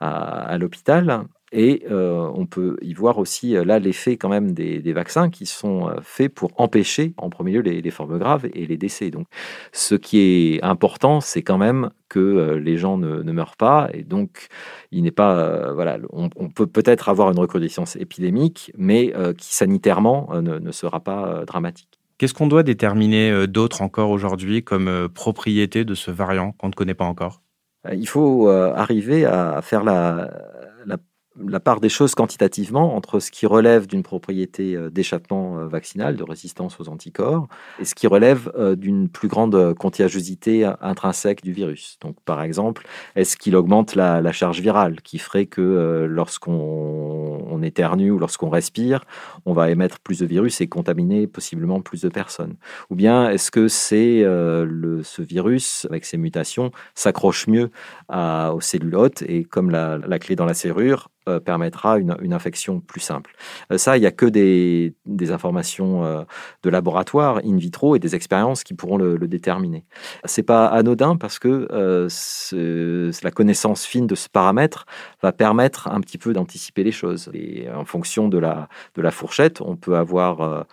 à 0.00 0.56
l'hôpital, 0.58 1.26
et 1.52 1.84
euh, 1.90 2.30
on 2.34 2.46
peut 2.46 2.78
y 2.80 2.94
voir 2.94 3.18
aussi 3.18 3.56
euh, 3.56 3.64
là 3.64 3.78
l'effet 3.78 4.16
quand 4.16 4.30
même 4.30 4.52
des, 4.52 4.92
vaccins 4.92 5.28
qui 5.28 5.44
sont 5.44 5.88
euh, 5.88 5.96
faits 6.02 6.34
pour 6.34 6.50
empêcher 6.56 7.12
en 7.18 7.28
premier 7.28 7.52
lieu 7.52 7.60
les, 7.60 7.90
formes 7.90 8.18
graves 8.18 8.46
et 8.54 8.66
les 8.66 8.78
décès. 8.78 9.10
Donc 9.10 9.26
ce 9.70 9.94
qui 9.94 10.18
est 10.20 10.64
important, 10.64 11.20
c'est 11.20 11.42
quand 11.42 11.58
même 11.58 11.90
que 12.08 12.54
les 12.62 12.76
gens 12.78 12.96
ne, 12.96 13.32
meurent 13.32 13.56
pas. 13.56 13.88
Et 13.92 14.02
donc 14.02 14.48
il 14.90 15.02
n'est 15.02 15.10
pas... 15.10 15.72
voilà, 15.72 15.98
on, 16.10 16.28
peut 16.48 16.66
peut-être 16.66 17.08
avoir 17.08 17.30
une 17.30 17.38
recrudescence 17.38 17.96
épidémique, 17.96 18.72
mais 18.76 19.12
qui 19.38 19.54
sanitairement 19.54 20.28
ne, 20.34 20.58
ne 20.58 20.72
sera 20.72 21.00
pas 21.00 21.44
dramatique. 21.46 21.98
Qu'est-ce 22.18 22.34
qu'on 22.34 22.46
doit 22.46 22.62
déterminer 22.62 23.46
d'autre 23.46 23.80
encore 23.80 24.10
aujourd'hui 24.10 24.62
comme 24.62 25.08
propriété 25.08 25.84
de 25.84 25.94
ce 25.94 26.10
variant 26.10 26.52
qu'on 26.52 26.68
ne 26.68 26.74
connaît 26.74 26.94
pas 26.94 27.06
encore? 27.06 27.40
Il 27.90 28.08
faut 28.08 28.48
arriver 28.48 29.24
à 29.24 29.60
faire 29.62 29.82
la, 29.82 30.30
la 30.60 30.61
la 31.40 31.60
part 31.60 31.80
des 31.80 31.88
choses 31.88 32.14
quantitativement 32.14 32.94
entre 32.94 33.20
ce 33.20 33.30
qui 33.30 33.46
relève 33.46 33.86
d'une 33.86 34.02
propriété 34.02 34.76
euh, 34.76 34.90
d'échappement 34.90 35.58
euh, 35.58 35.66
vaccinal, 35.66 36.16
de 36.16 36.22
résistance 36.22 36.78
aux 36.80 36.88
anticorps, 36.88 37.48
et 37.80 37.84
ce 37.84 37.94
qui 37.94 38.06
relève 38.06 38.52
euh, 38.56 38.76
d'une 38.76 39.08
plus 39.08 39.28
grande 39.28 39.74
contagiosité 39.74 40.70
intrinsèque 40.80 41.42
du 41.42 41.52
virus. 41.52 41.98
Donc, 42.00 42.16
par 42.24 42.42
exemple, 42.42 42.86
est-ce 43.16 43.36
qu'il 43.36 43.56
augmente 43.56 43.94
la, 43.94 44.32
charge 44.32 44.60
virale, 44.60 45.00
qui 45.02 45.18
ferait 45.18 45.46
que 45.46 46.06
lorsqu'on 46.08 47.44
on 47.48 47.62
éternue 47.62 48.10
ou 48.10 48.18
lorsqu'on 48.18 48.48
respire, 48.48 49.04
on 49.44 49.52
va 49.52 49.70
émettre 49.70 50.00
plus 50.00 50.20
de 50.20 50.26
virus 50.26 50.60
et 50.60 50.68
contaminer 50.68 51.26
possiblement 51.26 51.80
plus 51.80 52.02
de 52.02 52.08
personnes? 52.08 52.54
Ou 52.90 52.94
bien 52.94 53.28
est-ce 53.28 53.50
que 53.50 53.68
c'est 53.68 54.22
ce 54.22 55.22
virus, 55.22 55.86
avec 55.90 56.04
ses 56.04 56.16
mutations, 56.16 56.70
s'accroche 56.94 57.46
mieux 57.46 57.70
aux 58.10 58.60
cellules 58.60 58.94
hôtes 58.94 59.22
et 59.22 59.44
comme 59.44 59.70
la 59.70 60.18
clé 60.18 60.34
dans 60.34 60.46
la 60.46 60.54
serrure, 60.54 61.08
euh, 61.28 61.38
permettra 61.38 61.98
une, 61.98 62.32
infection 62.32 62.80
plus 62.80 63.00
simple. 63.00 63.36
Euh, 63.70 63.78
ça, 63.78 63.96
il 63.96 64.00
n'y 64.00 64.06
a 64.06 64.10
que 64.10 64.26
des, 64.26 64.92
informations 65.30 66.04
euh, 66.04 66.22
de 66.64 66.70
laboratoire 66.70 67.38
in 67.44 67.56
vitro 67.58 67.94
et 67.94 68.00
des 68.00 68.16
expériences 68.16 68.64
qui 68.64 68.74
pourront 68.74 68.96
le, 68.96 69.16
déterminer. 69.28 69.84
C'est 70.24 70.42
pas 70.42 70.66
anodin 70.66 71.16
parce 71.16 71.38
que 71.38 71.68
la 73.22 73.30
connaissance 73.30 73.84
fine 73.84 74.08
de 74.08 74.16
ce 74.16 74.28
paramètre 74.28 74.84
va 75.22 75.30
permettre 75.30 75.86
un 75.86 76.00
petit 76.00 76.18
peu 76.18 76.32
d'anticiper 76.32 76.82
les 76.82 76.90
choses. 76.90 77.30
Et 77.34 77.70
en 77.70 77.84
fonction 77.84 78.28
de 78.28 78.38
la, 78.38 78.68
de 78.96 79.02
la 79.02 79.12
fourchette, 79.12 79.60
on 79.60 79.76
peut 79.76 79.96
avoir 79.96 80.66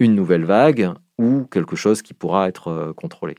une 0.00 0.14
nouvelle 0.14 0.44
vague 0.44 0.92
ou 1.16 1.46
quelque 1.50 1.76
chose 1.76 2.02
qui 2.02 2.12
pourra 2.12 2.46
être 2.46 2.92
contrôlé. 2.94 3.36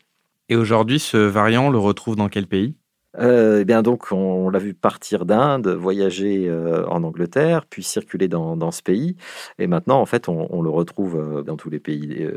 Et 0.50 0.56
aujourd'hui, 0.56 1.00
ce 1.00 1.18
variant, 1.18 1.68
on 1.68 1.70
le 1.70 1.77
retrouve 1.77 2.15
dans 2.15 2.27
quel 2.27 2.48
pays? 2.48 2.74
Euh, 3.17 3.61
eh 3.61 3.65
bien 3.65 3.81
donc, 3.81 4.11
on, 4.11 4.49
l'a 4.49 4.59
vu 4.59 4.73
partir 4.75 5.25
d'Inde, 5.25 5.67
voyager 5.67 6.47
euh, 6.47 6.85
en 6.87 7.03
Angleterre, 7.03 7.65
puis 7.65 7.81
circuler 7.81 8.27
dans, 8.27 8.71
ce 8.71 8.83
pays. 8.83 9.15
Et 9.57 9.67
maintenant, 9.67 9.99
en 9.99 10.05
fait, 10.05 10.29
on, 10.29 10.61
le 10.61 10.69
retrouve 10.69 11.15
euh, 11.15 11.41
dans 11.41 11.55
tous 11.55 11.69
les 11.69 11.79
pays 11.79 12.27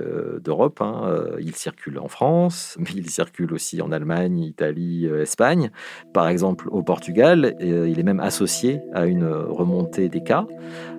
d'Europe. 0.41 0.81
Hein. 0.81 1.15
Il 1.41 1.55
circule 1.55 1.99
en 1.99 2.09
France, 2.09 2.77
mais 2.81 2.91
il 2.97 3.11
circule 3.11 3.53
aussi 3.53 3.83
en 3.83 3.93
Allemagne, 3.93 4.39
Italie, 4.39 5.07
Espagne. 5.07 5.71
Par 6.15 6.29
exemple, 6.29 6.69
au 6.71 6.83
Portugal, 6.83 7.55
il 7.61 7.99
est 7.99 8.05
même 8.05 8.21
associé 8.21 8.81
à 8.95 9.07
une 9.07 9.27
remontée 9.27 10.09
des 10.09 10.23
cas. 10.23 10.47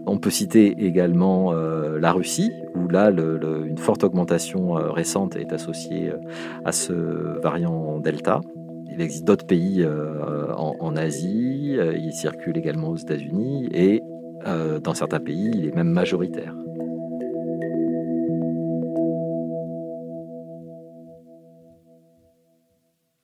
On 0.05 0.17
peut 0.17 0.29
citer 0.29 0.75
également 0.77 1.53
la 1.53 2.11
Russie, 2.11 2.51
où 2.75 2.87
là, 2.87 3.09
une 3.09 3.77
forte 3.77 4.03
augmentation 4.03 4.73
récente 4.73 5.35
est 5.35 5.53
associée 5.53 6.11
à 6.65 6.71
ce 6.71 6.93
variant 7.41 7.99
Delta. 7.99 8.41
Il 8.93 9.01
existe 9.01 9.25
d'autres 9.25 9.47
pays 9.47 9.81
euh, 9.81 10.53
en, 10.53 10.95
Asie, 10.95 11.75
euh, 11.79 11.97
il 11.97 12.13
circule 12.13 12.55
également 12.57 12.89
aux 12.89 12.95
États-Unis 12.95 13.67
et 13.71 14.03
euh, 14.45 14.79
dans 14.79 14.93
certains 14.93 15.19
pays, 15.19 15.51
il 15.51 15.65
est 15.65 15.75
même 15.75 15.89
majoritaire. 15.89 16.53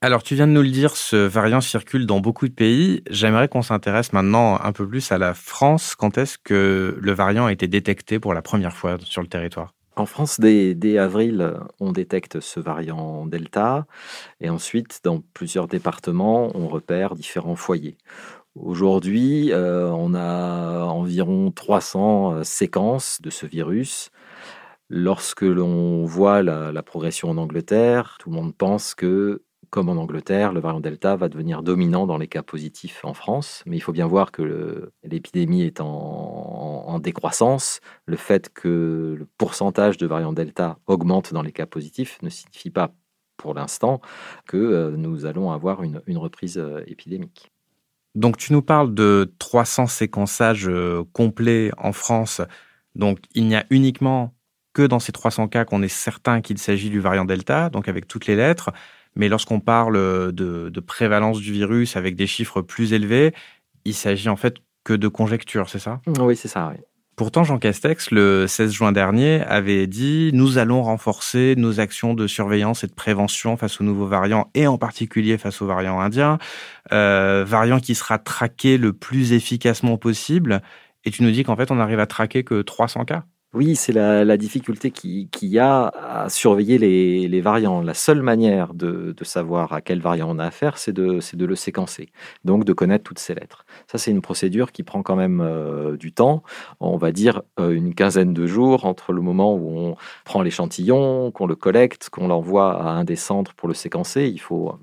Alors, 0.02 0.24
tu 0.24 0.34
viens 0.34 0.48
de 0.48 0.54
nous 0.54 0.64
le 0.64 0.72
dire, 0.72 0.96
ce 0.96 1.18
variant 1.18 1.62
circule 1.62 2.08
dans 2.08 2.20
beaucoup 2.20 2.48
de 2.48 2.54
pays. 2.54 3.04
J'aimerais 3.12 3.48
qu'on 3.48 3.62
s'intéresse 3.62 4.12
maintenant 4.12 4.60
un 4.60 4.72
peu 4.72 4.88
plus 4.88 5.12
à 5.12 5.20
la 5.20 5.36
France. 5.36 5.94
Quand 5.94 6.18
est-ce 6.18 6.40
que 6.40 6.98
le 7.00 7.12
variant 7.12 7.46
a 7.46 7.52
été 7.52 7.68
détecté 7.68 8.18
pour 8.18 8.34
la 8.34 8.42
première 8.42 8.76
fois 8.76 8.98
sur 9.04 9.22
le 9.22 9.28
territoire? 9.28 9.76
En 10.00 10.06
France, 10.06 10.40
dès, 10.40 10.98
avril, 10.98 11.54
on 11.80 11.92
détecte 11.92 12.40
ce 12.40 12.60
variant 12.60 13.26
Delta 13.26 13.86
et 14.40 14.50
ensuite, 14.50 15.02
dans 15.04 15.22
plusieurs 15.34 15.68
départements, 15.68 16.52
on 16.56 16.68
repère 16.68 17.16
différents 17.16 17.56
foyers. 17.56 17.98
Aujourd'hui, 18.56 19.52
euh, 19.52 19.90
on 19.92 20.14
a 20.14 20.84
environ 20.86 21.52
300 21.52 22.34
euh, 22.34 22.44
séquences 22.44 23.22
de 23.22 23.30
ce 23.30 23.46
virus. 23.46 24.10
Lorsque 24.90 25.44
l'on 25.44 26.06
voit 26.06 26.42
la, 26.42 26.84
progression 26.84 27.30
en 27.30 27.38
Angleterre, 27.38 28.18
tout 28.20 28.30
le 28.30 28.36
monde 28.36 28.56
pense 28.56 28.96
que 28.96 29.44
comme 29.70 29.90
en 29.90 29.94
Angleterre, 29.94 30.54
le 30.54 30.60
variant 30.60 30.80
Delta 30.80 31.16
va 31.16 31.30
devenir 31.30 31.64
dominant 31.64 32.08
dans 32.08 32.18
les 32.18 32.28
cas 32.28 32.44
positifs 32.44 33.04
en 33.04 33.14
France. 33.14 33.64
Mais 33.66 33.78
il 33.78 33.80
faut 33.82 33.92
bien 33.92 34.08
voir 34.08 34.32
que 34.32 34.92
l'épidémie 35.04 35.64
est 35.64 35.82
en, 35.82 37.00
décroissance. 37.00 37.80
Le 38.06 38.18
fait 38.18 38.52
que 38.54 39.16
le 39.18 39.28
pourcentage 39.38 39.98
de 39.98 40.06
variant 40.06 40.34
Delta 40.34 40.80
augmente 40.86 41.32
dans 41.34 41.42
les 41.42 41.54
cas 41.54 41.66
positifs 41.66 42.18
ne 42.22 42.30
signifie 42.30 42.72
pas 42.72 42.94
pour 43.38 43.54
l'instant 43.54 44.02
que 44.48 44.58
euh, 44.58 44.92
nous 44.98 45.26
allons 45.26 45.52
avoir 45.52 45.82
une, 45.84 46.02
reprise 46.18 46.58
euh, 46.58 46.84
épidémique. 46.88 47.52
Donc 48.16 48.36
tu 48.36 48.52
nous 48.52 48.62
parles 48.62 48.94
de 48.94 49.34
300 49.40 49.88
séquençages 49.88 50.68
euh, 50.68 51.04
complets 51.14 51.72
en 51.78 51.94
France. 51.94 52.42
Donc 52.96 53.20
il 53.34 53.48
n'y 53.48 53.56
a 53.56 53.66
uniquement 53.70 54.34
que 54.74 54.82
dans 54.82 55.00
ces 55.00 55.12
300 55.12 55.48
cas 55.48 55.66
qu'on 55.66 55.82
est 55.82 55.88
certain 55.88 56.42
qu'il 56.42 56.58
s'agit 56.58 56.90
du 56.90 57.00
variant 57.00 57.26
Delta, 57.26 57.70
donc 57.70 57.88
avec 57.88 58.08
toutes 58.08 58.28
les 58.28 58.36
lettres. 58.36 58.72
Mais 59.20 59.28
lorsqu'on 59.28 59.60
parle 59.60 60.32
de, 60.32 60.80
prévalence 60.80 61.40
du 61.40 61.52
virus 61.52 61.98
avec 61.98 62.16
des 62.16 62.26
chiffres 62.26 62.62
plus 62.62 62.94
élevés, 62.94 63.34
il 63.84 63.94
s'agit 63.94 64.30
en 64.30 64.38
fait 64.38 64.56
que 64.86 64.94
de 64.94 65.10
conjectures, 65.10 65.70
c'est 65.70 65.80
ça? 65.80 66.00
Oui, 66.20 66.38
c'est 66.38 66.48
ça. 66.48 66.72
Oui. 66.74 66.82
Pourtant, 67.18 67.44
Jean 67.44 67.60
Castex, 67.60 68.12
le 68.12 68.48
16 68.48 68.72
juin 68.72 68.92
dernier, 68.94 69.42
avait 69.42 69.88
dit 69.88 70.32
Nous 70.34 70.58
allons 70.58 70.82
renforcer 70.82 71.56
nos 71.58 71.82
actions 71.82 72.14
de 72.14 72.28
surveillance 72.28 72.86
et 72.86 72.88
de 72.88 72.94
prévention 72.94 73.58
face 73.58 73.82
aux 73.82 73.84
nouveaux 73.84 74.08
variants, 74.08 74.50
et 74.54 74.68
en 74.68 74.78
particulier 74.78 75.38
face 75.38 75.62
aux 75.62 75.66
variants 75.66 76.00
indiens, 76.00 76.38
euh, 76.94 77.44
variant 77.46 77.82
qui 77.82 77.96
sera 77.96 78.20
traqué 78.20 78.78
le 78.78 78.94
plus 78.94 79.34
efficacement 79.34 79.98
possible. 79.98 80.62
Et 81.04 81.12
tu 81.12 81.24
nous 81.24 81.32
dis 81.32 81.44
qu'en 81.44 81.58
fait, 81.58 81.72
on 81.72 81.80
arrive 81.82 82.00
à 82.00 82.08
traquer 82.08 82.46
que 82.46 82.62
300 82.62 83.04
cas? 83.04 83.26
Oui, 83.54 83.76
c'est 83.76 83.94
la, 83.94 84.38
difficulté 84.38 84.92
qu'il 84.92 85.28
y 85.42 85.58
a 85.58 85.88
à 85.88 86.30
surveiller 86.30 86.78
les, 86.78 87.42
variants. 87.42 87.82
La 87.82 87.96
seule 87.96 88.22
manière 88.22 88.76
de, 88.76 89.16
savoir 89.24 89.74
à 89.74 89.82
quel 89.82 90.02
variant 90.02 90.30
on 90.30 90.38
a 90.38 90.46
affaire, 90.46 90.78
c'est 90.78 90.94
de, 90.94 91.20
le 91.34 91.56
séquencer, 91.56 92.12
donc 92.46 92.64
de 92.64 92.74
connaître 92.74 93.04
toutes 93.04 93.18
ces 93.18 93.34
lettres. 93.34 93.66
Ça, 93.88 93.98
c'est 93.98 94.12
une 94.12 94.22
procédure 94.22 94.72
qui 94.72 94.84
prend 94.84 95.02
quand 95.02 95.16
même 95.16 95.42
euh, 95.42 95.98
du 95.98 96.12
temps, 96.12 96.44
on 96.80 96.98
va 96.98 97.12
dire 97.12 97.42
euh, 97.60 97.72
une 97.72 97.96
quinzaine 97.96 98.34
de 98.36 98.46
jours 98.46 98.86
entre 98.86 99.14
le 99.14 99.22
moment 99.22 99.56
où 99.56 99.78
on 99.78 99.96
prend 100.26 100.44
l'échantillon, 100.44 101.32
qu'on 101.32 101.48
le 101.48 101.56
collecte, 101.56 102.10
qu'on 102.12 102.28
l'envoie 102.28 102.80
à 102.80 102.90
un 102.90 103.04
des 103.04 103.16
centres 103.16 103.56
pour 103.56 103.68
le 103.68 103.74
séquencer. 103.74 104.28
Il 104.28 104.40
faut 104.40 104.78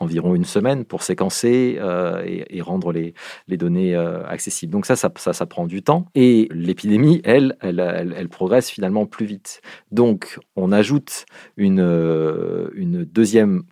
environ 0.00 0.34
une 0.34 0.44
semaine 0.44 0.84
pour 0.84 1.02
séquencer 1.02 1.76
euh, 1.78 2.22
et, 2.26 2.60
rendre 2.62 2.92
les, 2.92 3.14
données 3.56 3.94
euh, 3.94 4.26
accessibles. 4.26 4.72
Donc 4.72 4.86
ça 4.86 4.96
ça, 4.96 5.46
prend 5.46 5.66
du 5.66 5.82
temps. 5.82 6.06
Et 6.14 6.48
l'épidémie, 6.50 7.20
elle, 7.24 7.56
elle, 7.60 8.28
progresse 8.28 8.70
finalement 8.70 9.06
plus 9.06 9.26
vite. 9.26 9.60
Donc 9.92 10.38
on 10.56 10.72
ajoute 10.72 11.26
une, 11.56 11.80
euh, 11.80 12.70
une 12.74 13.04
deuxième 13.04 13.62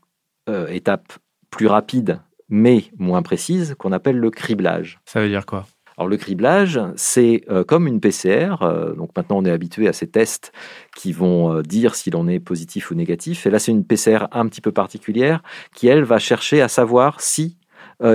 étape 0.71 1.13
plus 1.51 1.67
rapide 1.67 2.21
mais 2.49 2.85
moins 2.97 3.23
précise 3.23 3.75
qu'on 3.79 3.93
appelle 3.93 4.17
le 4.17 4.31
criblage. 4.31 4.99
Ça 5.05 5.21
veut 5.21 5.29
dire 5.29 5.45
quoi? 5.45 5.67
Alors 5.99 6.09
le 6.09 6.17
criblage, 6.17 6.81
c'est 6.95 7.43
euh, 7.51 7.65
comme 7.65 7.89
une 7.89 7.99
PCR. 7.99 8.63
Euh, 8.63 8.95
donc 8.95 9.11
maintenant, 9.17 9.39
on 9.39 9.45
est 9.45 9.51
habitué 9.51 9.89
à 9.89 9.93
ces 9.93 10.07
tests 10.07 10.53
qui 10.95 11.11
vont 11.11 11.53
euh, 11.53 11.63
dire 11.63 11.97
si 11.97 12.11
l'on 12.11 12.29
est 12.29 12.39
positif 12.39 12.93
ou 12.93 12.95
négatif. 12.95 13.47
Et 13.47 13.51
là, 13.51 13.59
c'est 13.59 13.73
une 13.73 13.85
PCR 13.85 14.29
un 14.31 14.47
petit 14.47 14.61
peu 14.61 14.71
particulière 14.71 15.43
qui, 15.75 15.89
elle, 15.89 16.05
va 16.05 16.21
chercher 16.21 16.63
à 16.63 16.69
savoir 16.69 17.21
si 17.21 17.57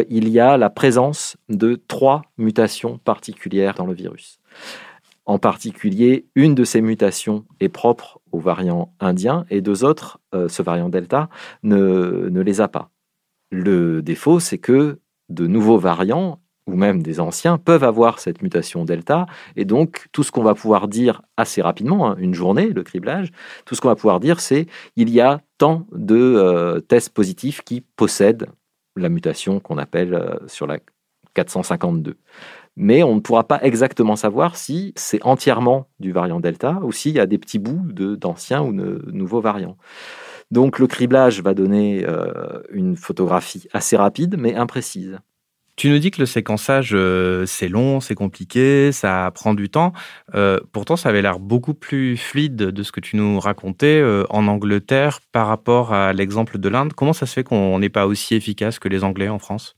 il 0.07 0.29
y 0.29 0.39
a 0.39 0.55
la 0.55 0.69
présence 0.69 1.35
de 1.49 1.75
trois 1.75 2.21
mutations 2.37 2.99
particulières 2.99 3.73
dans 3.73 3.85
le 3.85 3.93
virus. 3.93 4.39
En 5.25 5.39
particulier, 5.39 6.25
une 6.35 6.55
de 6.55 6.63
ces 6.63 6.79
mutations 6.79 7.43
est 7.59 7.67
propre 7.67 8.21
au 8.31 8.39
variant 8.39 8.93
indien 9.01 9.45
et 9.49 9.59
deux 9.59 9.83
autres, 9.83 10.21
ce 10.31 10.61
variant 10.61 10.87
Delta, 10.87 11.27
ne 11.63 12.39
les 12.39 12.61
a 12.61 12.69
pas. 12.69 12.91
Le 13.51 14.01
défaut, 14.01 14.39
c'est 14.39 14.57
que 14.57 14.99
de 15.27 15.47
nouveaux 15.47 15.79
variants 15.79 16.39
ou 16.67 16.75
même 16.75 17.03
des 17.03 17.20
anciens 17.20 17.58
peuvent 17.58 17.84
avoir 17.84 18.20
cette 18.20 18.41
mutation 18.41 18.86
delta. 18.86 19.25
Et 19.55 19.65
donc, 19.65 20.08
tout 20.12 20.24
ce 20.24 20.32
qu'on 20.32 20.43
va 20.43 20.55
pouvoir 20.55 20.88
dire 20.88 21.22
assez 21.38 21.62
rapidement, 21.62 22.10
hein, 22.10 22.15
une 22.20 22.34
journée, 22.34 22.67
le 22.70 22.84
criblage, 22.84 23.32
tout 23.65 23.75
ce 23.75 23.82
qu'on 23.82 23.89
va 23.89 23.96
pouvoir 23.96 24.20
dire, 24.20 24.39
c'est 24.39 24.67
il 24.96 25.10
y 25.10 25.20
a 25.20 25.41
tant 25.58 25.86
de 25.91 26.15
euh, 26.15 26.79
tests 26.79 27.13
positifs 27.13 27.62
qui 27.62 27.82
possèdent 27.82 28.48
la 28.96 29.10
mutation 29.10 29.60
qu'on 29.60 29.77
appelle 29.77 30.13
euh, 30.13 30.38
sur 30.48 30.67
la 30.67 30.79
452. 31.34 32.17
Mais 32.75 33.03
on 33.03 33.15
ne 33.15 33.20
pourra 33.20 33.48
pas 33.48 33.60
exactement 33.63 34.15
savoir 34.15 34.55
si 34.55 34.93
c'est 34.96 35.24
entièrement 35.24 35.88
du 36.00 36.12
variant 36.12 36.39
delta 36.39 36.79
ou 36.84 36.91
s'il 36.91 37.13
y 37.13 37.20
a 37.20 37.25
des 37.25 37.38
petits 37.38 37.60
bouts 37.60 37.91
d'anciens 37.91 38.63
ou 38.63 38.74
de 38.74 39.03
nouveaux 39.12 39.41
variants. 39.41 39.77
Donc 40.51 40.79
le 40.79 40.88
criblage 40.88 41.41
va 41.41 41.53
donner 41.53 42.05
euh, 42.08 42.62
une 42.72 42.96
photographie 42.96 43.67
assez 43.74 43.96
rapide 43.96 44.36
mais 44.38 44.55
imprécise. 44.55 45.20
Tu 45.75 45.89
nous 45.89 45.98
dis 45.98 46.12
que 46.12 46.20
le 46.20 46.27
séquençage, 46.27 46.92
euh, 46.94 47.48
c'est 47.48 47.68
long, 47.68 48.00
c'est 48.00 48.13
compliqué, 48.13 48.92
ça 48.92 49.32
prend 49.34 49.56
du 49.56 49.70
temps. 49.70 49.92
Euh, 50.36 50.60
pourtant, 50.72 50.96
ça 50.96 51.10
avait 51.10 51.24
l'air 51.24 51.39
beaucoup 51.39 51.74
plus 51.74 52.15
fluide 52.15 52.56
de 52.56 52.84
ce 52.84 52.92
que 52.92 53.00
tu 53.00 53.15
nous 53.15 53.39
racontais 53.39 54.00
euh, 54.00 54.24
en 54.30 54.48
Angleterre 54.48 55.20
par 55.32 55.48
rapport 55.48 55.92
à 55.92 56.13
l'exemple 56.13 56.60
de 56.60 56.70
l'Inde. 56.70 56.94
Comment 56.94 57.13
ça 57.13 57.25
se 57.25 57.34
fait 57.34 57.44
qu'on 57.44 57.80
n'est 57.80 57.89
pas 57.89 58.06
aussi 58.06 58.36
efficace 58.36 58.77
que 58.77 58.88
les 58.88 59.03
Anglais 59.03 59.30
en 59.30 59.39
France? 59.39 59.75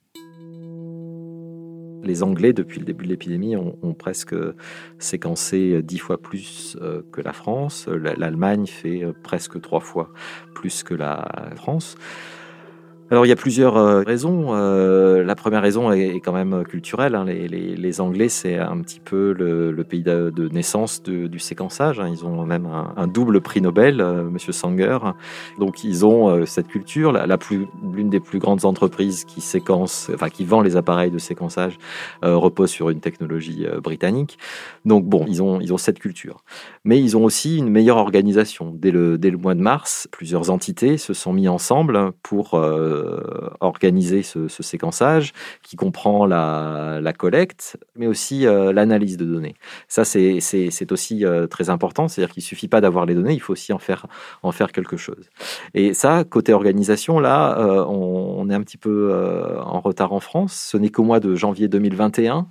Les 2.04 2.24
Anglais, 2.24 2.52
depuis 2.52 2.80
le 2.80 2.86
début 2.86 3.06
de 3.06 3.10
l'épidémie, 3.10 3.56
ont, 3.56 3.80
ont, 3.82 3.94
presque 3.94 4.36
séquencé 5.00 5.82
dix 5.82 5.98
fois 5.98 6.22
plus 6.22 6.78
que 7.12 7.22
la 7.22 7.34
France. 7.34 7.88
L'Allemagne 7.88 8.68
fait 8.68 9.04
presque 9.24 9.60
trois 9.60 9.80
fois 9.80 10.12
plus 10.54 10.84
que 10.84 10.94
la 10.94 11.28
France. 11.56 11.96
Alors 13.12 13.24
il 13.28 13.30
y 13.30 13.32
a 13.32 13.36
plusieurs 13.36 13.78
euh, 13.78 14.02
raisons. 14.02 14.56
Euh, 14.56 15.24
la 15.24 15.36
première 15.36 15.62
raison 15.62 15.92
est, 15.92 16.20
quand 16.22 16.32
même 16.34 16.64
culturelle. 16.64 17.14
Hein. 17.14 17.26
Les, 17.26 18.02
Anglais, 18.02 18.30
c'est 18.30 18.58
un 18.58 18.82
petit 18.82 19.00
peu 19.00 19.32
le, 19.32 19.84
pays 19.84 20.02
de, 20.02 20.50
naissance 20.52 21.04
du 21.04 21.38
séquençage. 21.38 22.00
Hein. 22.00 22.10
Ils 22.12 22.26
ont 22.26 22.46
même 22.46 22.68
un, 22.98 23.08
double 23.08 23.42
prix 23.42 23.62
Nobel, 23.62 24.02
euh, 24.02 24.24
Monsieur 24.24 24.52
Sanger. 24.52 24.98
Donc 25.60 25.84
ils 25.84 26.04
ont 26.04 26.46
cette 26.48 26.68
culture. 26.68 27.14
L'une 27.94 28.10
des 28.10 28.20
plus 28.20 28.40
grandes 28.40 28.66
entreprises 28.66 29.24
qui 29.26 29.40
séquence, 29.40 30.10
enfin 30.14 30.30
qui 30.30 30.44
vend 30.44 30.62
les 30.62 30.76
appareils 30.76 31.12
de 31.12 31.20
séquençage, 31.20 31.78
repose 32.24 32.72
sur 32.72 32.90
une 32.90 33.02
technologie 33.02 33.68
britannique. 33.84 34.40
Donc 34.84 35.06
bon, 35.06 35.26
ils 35.28 35.44
ont 35.44 35.62
ils 35.62 35.72
ont 35.74 35.78
cette 35.78 36.00
culture. 36.00 36.44
Mais 36.84 37.00
ils 37.00 37.16
ont 37.16 37.24
aussi 37.24 37.58
une 37.58 37.70
meilleure 37.70 37.98
organisation. 37.98 38.74
Dès 38.76 38.92
le 38.92 39.20
dès 39.20 39.30
le 39.30 39.38
mois 39.38 39.54
de 39.54 39.62
mars, 39.62 40.08
plusieurs 40.12 40.50
entités 40.50 40.98
se 40.98 41.14
sont 41.14 41.34
mis 41.34 41.48
ensemble 41.48 42.12
pour 42.24 42.56
euh, 42.95 42.95
organiser 43.60 44.24
ce, 44.24 44.48
séquençage 44.48 45.34
qui 45.62 45.76
comprend 45.76 46.26
la, 46.26 47.14
collecte, 47.18 47.78
mais 47.96 48.08
aussi 48.08 48.46
euh, 48.46 48.74
l'analyse 48.74 49.18
de 49.18 49.26
données. 49.26 49.56
Ça, 49.88 50.04
c'est 50.04 50.92
aussi 50.92 51.26
euh, 51.26 51.48
très 51.48 51.70
important, 51.70 52.08
c'est-à-dire 52.08 52.34
qu'il 52.34 52.42
ne 52.42 52.48
suffit 52.48 52.68
pas 52.68 52.82
d'avoir 52.82 53.06
les 53.06 53.16
données, 53.16 53.34
il 53.34 53.40
faut 53.40 53.54
aussi 53.54 53.74
en 53.74 53.80
faire, 53.80 54.08
en 54.44 54.52
faire 54.52 54.72
quelque 54.72 54.98
chose. 54.98 55.30
Et 55.74 55.94
ça, 55.94 56.24
côté 56.24 56.54
organisation, 56.54 57.20
là, 57.20 57.86
on, 57.88 58.36
on, 58.40 58.50
est 58.50 58.54
un 58.54 58.62
petit 58.62 58.78
peu 58.78 59.14
en 59.64 59.80
retard 59.80 60.14
en 60.14 60.20
France. 60.20 60.54
Ce 60.54 60.78
n'est 60.78 60.90
qu'au 60.90 61.04
mois 61.04 61.20
de 61.20 61.36
janvier 61.36 61.68
2021 61.68 62.48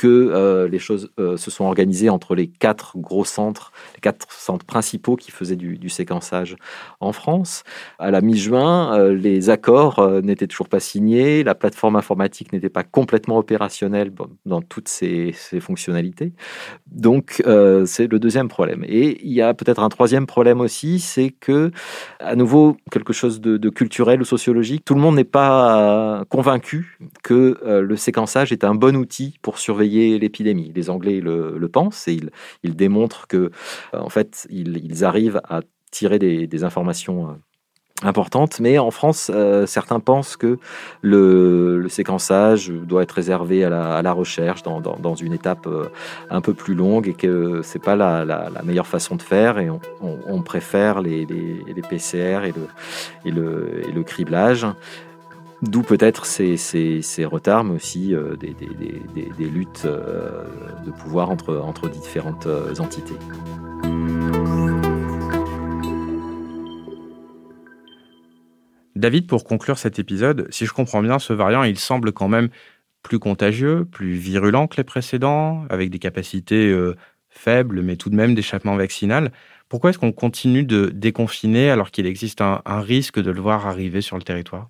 que 0.00 0.06
euh, 0.06 0.66
les 0.66 0.78
choses 0.78 1.10
euh, 1.18 1.36
se 1.36 1.50
sont 1.50 1.64
organisées 1.64 2.08
entre 2.08 2.34
les 2.34 2.46
quatre 2.46 2.96
gros 2.96 3.26
centres, 3.26 3.70
les 3.94 4.00
quatre 4.00 4.32
centres 4.32 4.64
principaux 4.64 5.14
qui 5.14 5.30
faisaient 5.30 5.56
du, 5.56 5.90
séquençage 5.90 6.56
en 7.00 7.12
France. 7.12 7.64
À 7.98 8.10
la 8.10 8.22
mi-juin, 8.22 8.98
euh, 8.98 9.14
les 9.14 9.50
accords 9.50 10.22
n'étaient 10.22 10.46
toujours 10.46 10.70
pas 10.70 10.80
signés, 10.80 11.44
la 11.44 11.54
plateforme 11.54 11.96
informatique 11.96 12.54
n'était 12.54 12.70
pas 12.70 12.82
complètement 12.82 13.36
opérationnelle 13.36 14.10
dans 14.46 14.62
toutes 14.62 14.88
ses, 14.88 15.34
fonctionnalités. 15.60 16.32
Donc, 16.86 17.42
c'est 17.84 18.06
le 18.06 18.18
deuxième 18.18 18.48
problème. 18.48 18.84
Et 18.86 19.20
il 19.22 19.32
y 19.32 19.42
a 19.42 19.52
peut-être 19.52 19.82
un 19.82 19.88
troisième 19.90 20.26
problème 20.26 20.60
aussi, 20.60 21.00
c'est 21.00 21.30
que, 21.30 21.72
à 22.20 22.36
nouveau, 22.36 22.76
quelque 22.90 23.12
chose 23.12 23.40
de, 23.40 23.58
de 23.58 23.68
culturel 23.68 24.22
ou 24.22 24.24
sociologique, 24.24 24.84
tout 24.84 24.94
le 24.94 25.00
monde 25.00 25.16
n'est 25.16 25.24
pas 25.24 26.24
convaincu 26.30 26.98
que 27.22 27.58
le 27.64 27.96
séquençage 27.96 28.52
est 28.52 28.64
un 28.64 28.74
bon 28.74 28.96
outil 28.96 29.38
pour 29.42 29.58
surveiller 29.58 29.89
l'épidémie. 30.18 30.72
Les 30.74 30.90
Anglais 30.90 31.20
le, 31.20 31.68
pensent 31.68 32.08
et 32.08 32.20
ils, 32.62 32.76
démontrent 32.76 33.26
que, 33.26 33.36
euh, 33.94 33.98
en 33.98 34.08
fait, 34.08 34.46
ils, 34.50 35.04
arrivent 35.04 35.40
à 35.48 35.60
tirer 35.90 36.18
des, 36.18 36.64
informations 36.64 37.28
euh, 37.28 37.32
importantes. 38.02 38.60
Mais 38.60 38.78
en 38.78 38.90
France, 38.90 39.30
euh, 39.32 39.66
certains 39.66 40.00
pensent 40.00 40.36
que 40.36 40.58
le, 41.02 41.86
séquençage 41.88 42.70
doit 42.70 43.02
être 43.02 43.12
réservé 43.12 43.64
à 43.64 44.02
la, 44.02 44.12
recherche 44.12 44.62
dans, 44.62 45.14
une 45.14 45.32
étape 45.32 45.68
un 46.30 46.40
peu 46.40 46.54
plus 46.54 46.74
longue 46.74 47.08
et 47.08 47.14
que 47.14 47.60
c'est 47.62 47.82
pas 47.82 47.96
la, 47.96 48.50
meilleure 48.64 48.86
façon 48.86 49.16
de 49.16 49.22
faire 49.22 49.58
et 49.58 49.68
on, 50.00 50.42
préfère 50.42 51.00
les, 51.00 51.26
PCR 51.88 52.44
et 52.44 52.52
le, 52.52 52.66
et 53.24 53.30
le, 53.30 53.88
et 53.88 53.92
le 53.92 54.02
criblage. 54.02 54.66
D'où 55.62 55.82
peut-être 55.82 56.24
ces, 56.24 57.24
retards, 57.26 57.64
mais 57.64 57.74
aussi 57.74 58.14
euh, 58.14 58.34
des, 58.36 58.54
luttes 59.44 59.82
euh, 59.84 60.42
de 60.86 60.90
pouvoir 60.90 61.28
entre, 61.28 61.90
différentes 61.90 62.46
euh, 62.46 62.74
entités. 62.78 63.14
David, 68.96 69.26
pour 69.26 69.44
conclure 69.44 69.76
cet 69.76 69.98
épisode, 69.98 70.48
si 70.50 70.64
je 70.64 70.72
comprends 70.72 71.02
bien, 71.02 71.18
ce 71.18 71.34
variant, 71.34 71.62
il 71.62 71.78
semble 71.78 72.12
quand 72.12 72.28
même 72.28 72.48
plus 73.02 73.18
contagieux, 73.18 73.84
plus 73.84 74.14
virulent 74.14 74.66
que 74.66 74.78
les 74.78 74.84
précédents, 74.84 75.66
avec 75.68 75.90
des 75.90 75.98
capacités 75.98 76.74
faibles, 77.28 77.80
mais 77.80 77.96
tout 77.96 78.10
de 78.10 78.16
même 78.16 78.34
d'échappement 78.34 78.76
vaccinal. 78.76 79.32
Pourquoi 79.70 79.90
est-ce 79.90 79.98
qu'on 79.98 80.12
continue 80.12 80.64
de 80.64 80.90
déconfiner 80.92 81.70
alors 81.70 81.90
qu'il 81.90 82.04
existe 82.04 82.42
un 82.42 82.80
risque 82.80 83.18
de 83.18 83.30
le 83.30 83.40
voir 83.40 83.66
arriver 83.66 84.02
sur 84.02 84.18
le 84.18 84.22
territoire? 84.22 84.68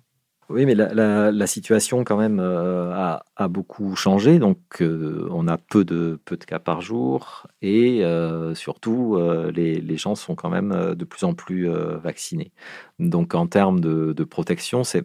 Oui, 0.51 0.65
mais 0.65 0.75
la, 0.75 1.47
situation 1.47 2.03
quand 2.03 2.17
même 2.17 2.39
euh, 2.39 2.93
a, 3.35 3.47
beaucoup 3.47 3.95
changé. 3.95 4.39
Donc, 4.39 4.59
euh, 4.81 5.27
on 5.31 5.47
a 5.47 5.57
peu 5.57 5.83
de, 5.83 6.19
cas 6.47 6.59
par 6.59 6.81
jour 6.81 7.47
et 7.61 8.03
euh, 8.03 8.53
surtout, 8.55 9.17
les, 9.53 9.97
gens 9.97 10.15
sont 10.15 10.35
quand 10.35 10.49
même 10.49 10.95
de 10.95 11.05
plus 11.05 11.23
en 11.23 11.33
plus 11.33 11.69
vaccinés. 12.03 12.51
Donc, 12.99 13.35
en 13.35 13.47
termes 13.47 13.79
de, 13.79 14.23
protection, 14.23 14.83
ça, 14.83 15.01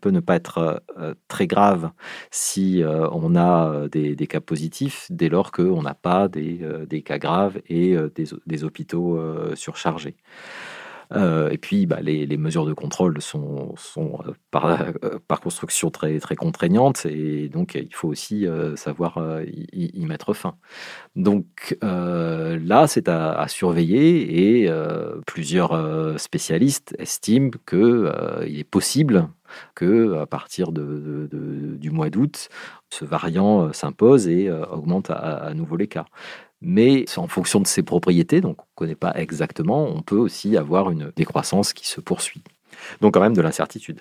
peut 0.00 0.10
ne 0.10 0.20
pas 0.20 0.36
être 0.36 0.82
très 1.28 1.46
grave 1.46 1.90
si 2.30 2.82
on 2.86 3.36
a 3.36 3.88
des, 3.88 4.26
cas 4.26 4.40
positifs 4.40 5.06
dès 5.10 5.28
lors 5.28 5.52
qu'on 5.52 5.82
n'a 5.82 5.94
pas 5.94 6.28
des, 6.28 7.02
cas 7.04 7.18
graves 7.18 7.60
et 7.68 7.96
des 8.46 8.64
hôpitaux 8.64 9.20
surchargés. 9.54 10.16
Et 11.14 11.58
puis, 11.58 11.86
bah, 11.86 12.00
les, 12.00 12.36
mesures 12.36 12.66
de 12.66 12.72
contrôle 12.72 13.20
sont, 13.20 13.74
sont 13.76 14.18
par, 14.50 14.78
par, 15.26 15.40
construction 15.40 15.90
très, 15.90 16.18
très 16.20 16.36
contraignantes 16.36 17.04
et 17.06 17.48
donc 17.48 17.74
il 17.74 17.94
faut 17.94 18.08
aussi 18.08 18.46
savoir 18.76 19.18
y, 19.44 20.06
mettre 20.06 20.34
fin. 20.34 20.54
Donc 21.16 21.76
là, 21.82 22.86
c'est 22.86 23.08
à, 23.08 23.46
surveiller 23.48 24.62
et 24.62 24.70
plusieurs 25.26 26.20
spécialistes 26.20 26.94
estiment 26.98 27.50
qu'il 27.66 28.58
est 28.58 28.64
possible 28.64 29.28
que 29.74 30.18
à 30.18 30.26
partir 30.26 30.72
du 30.72 31.90
mois 31.90 32.10
d'août, 32.10 32.48
ce 32.90 33.04
variant 33.04 33.66
euh, 33.66 33.72
s'impose 33.72 34.28
et 34.28 34.48
euh, 34.48 34.64
augmente 34.66 35.10
à, 35.10 35.52
nouveau 35.54 35.76
les 35.76 35.88
cas. 35.88 36.06
Mais 36.62 37.04
en 37.16 37.28
fonction 37.28 37.60
de 37.60 37.66
ses 37.66 37.82
propriétés, 37.82 38.40
donc 38.40 38.58
on 38.58 38.64
ne 38.64 38.74
connaît 38.74 38.94
pas 38.94 39.12
exactement, 39.16 39.88
on 39.88 40.02
peut 40.02 40.16
aussi 40.16 40.56
avoir 40.56 40.90
une 40.90 41.12
décroissance 41.16 41.72
qui 41.72 41.86
se 41.88 42.00
poursuit. 42.00 42.42
Donc 43.00 43.14
quand 43.14 43.20
même 43.20 43.36
de 43.36 43.42
l'incertitude. 43.42 44.00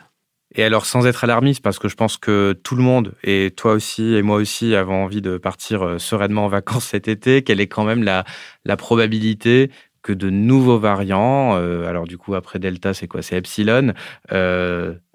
Et 0.55 0.63
alors, 0.63 0.87
sans 0.87 1.05
être 1.05 1.23
alarmiste, 1.23 1.61
parce 1.61 1.77
que 1.77 1.87
je 1.87 1.95
pense 1.95 2.17
que 2.17 2.53
tout 2.63 2.75
le 2.75 2.81
monde, 2.81 3.13
et 3.23 3.51
toi 3.55 3.73
aussi 3.73 4.15
et 4.15 4.23
moi 4.23 4.37
aussi, 4.37 4.73
avons 4.73 5.03
envie 5.03 5.21
de 5.21 5.37
partir 5.37 5.83
euh, 5.83 5.97
sereinement 5.99 6.45
en 6.45 6.49
vacances 6.49 6.85
cet 6.89 7.07
été, 7.07 7.43
quelle 7.43 7.61
est 7.61 7.67
quand 7.67 7.83
même 7.83 8.03
la, 8.03 8.25
la 8.65 8.75
probabilité 8.75 9.71
que 10.01 10.13
de 10.13 10.29
nouveaux 10.29 10.79
variants, 10.79 11.55
alors 11.55 12.05
du 12.05 12.17
coup 12.17 12.33
après 12.33 12.57
Delta 12.57 12.93
c'est 12.93 13.09
quoi? 13.09 13.21
C'est 13.21 13.35
Epsilon, 13.35 13.91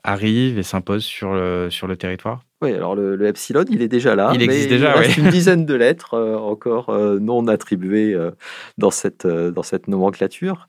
arrive 0.05 0.59
et 0.59 0.63
s'impose 0.63 1.05
sur 1.05 1.35
le, 1.35 1.69
sur 1.71 1.87
le 1.87 1.97
territoire 1.97 2.43
oui, 2.65 2.73
alors 2.73 2.95
le, 2.95 3.27
epsilon, 3.27 3.65
il 3.69 3.83
est 3.83 3.89
déjà 3.89 4.15
là. 4.15 4.33
Il 4.35 4.41
existe 4.41 4.71
déjà, 4.71 4.95
il 4.97 4.99
reste 4.99 5.17
une 5.19 5.29
dizaine 5.31 5.67
de 5.67 5.75
lettres 5.75 6.15
euh, 6.15 6.39
encore 6.39 6.89
euh, 6.89 7.19
non 7.19 7.47
attribuées 7.47 8.15
euh, 8.15 8.31
dans, 8.79 8.91
cette, 8.91 9.27
dans 9.27 9.63
cette 9.63 9.87
nomenclature. 9.87 10.67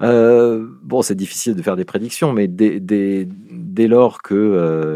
bon, 0.00 1.00
c'est 1.00 1.14
difficile 1.14 1.54
de 1.54 1.62
faire 1.62 1.76
des 1.76 1.86
prédictions, 1.86 2.34
mais 2.34 2.46
dès, 2.46 3.26
dès 3.80 3.88
lors 3.88 4.20
que 4.20 4.34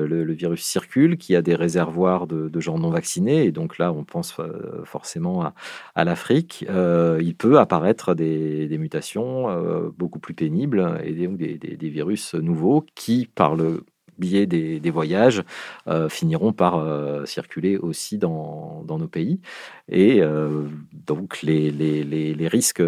le, 0.09 0.33
virus 0.35 0.63
circule, 0.63 1.17
qu'il 1.17 1.33
y 1.33 1.37
a 1.37 1.43
des 1.43 1.55
réservoirs 1.55 2.27
de, 2.27 2.61
gens 2.61 2.79
non 2.79 2.91
vaccinés, 2.91 3.45
et 3.45 3.51
donc 3.51 3.79
là, 3.79 3.93
on 3.93 4.05
pense 4.05 4.37
forcément 4.85 5.53
à, 5.95 6.05
l'Afrique, 6.05 6.67
il 6.69 7.35
peut 7.35 7.59
apparaître 7.59 8.15
des, 8.15 8.77
mutations 8.79 9.49
beaucoup 9.97 10.19
plus 10.19 10.35
pénibles 10.35 11.01
et 11.03 11.13
donc 11.13 11.39
des, 11.39 11.89
virus 11.89 12.35
nouveaux 12.35 12.85
qui, 12.95 13.27
par 13.35 13.55
le 13.57 13.85
billets 14.19 14.47
des, 14.47 14.91
voyages 14.91 15.43
euh, 15.89 16.09
finiront 16.09 16.53
par 16.53 16.77
euh, 16.77 17.25
circuler 17.25 17.77
aussi 17.77 18.19
dans, 18.19 18.85
nos 18.87 19.09
pays. 19.09 19.41
Et 19.89 20.21
euh, 20.21 20.69
donc 20.93 21.43
les, 21.43 22.49
risques, 22.49 22.83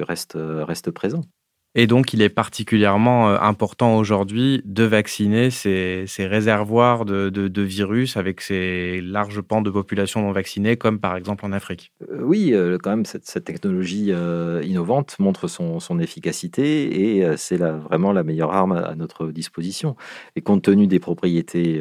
restent 0.00 0.90
présents. 0.90 1.24
Et 1.76 1.88
donc, 1.88 2.12
il 2.12 2.22
est 2.22 2.28
particulièrement 2.28 3.30
euh, 3.30 3.38
important 3.40 3.96
aujourd'hui 3.96 4.62
de 4.64 4.84
vacciner 4.84 5.50
ces, 5.50 6.06
réservoirs 6.18 7.04
de, 7.04 7.62
virus 7.62 8.16
avec 8.16 8.40
ces 8.40 9.00
larges 9.00 9.40
pans 9.40 9.60
de 9.60 9.70
population 9.70 10.22
non 10.22 10.30
vaccinée, 10.30 10.76
comme 10.76 11.00
par 11.00 11.16
exemple 11.16 11.44
en 11.44 11.50
Afrique. 11.50 11.92
Euh, 12.12 12.22
oui, 12.22 12.50
euh, 12.52 12.78
quand 12.80 12.90
même, 12.90 13.04
cette, 13.04 13.44
technologie 13.44 14.12
innovante 14.62 15.16
montre 15.18 15.48
son, 15.48 15.98
efficacité 15.98 17.18
et 17.18 17.36
c'est 17.36 17.56
vraiment 17.56 18.12
la 18.12 18.24
meilleure 18.24 18.52
arme 18.52 18.72
à, 18.72 18.94
notre 18.94 19.28
disposition. 19.28 19.96
Et 20.34 20.40
compte 20.40 20.62
tenu 20.62 20.86
des 20.86 20.98
propriétés 20.98 21.80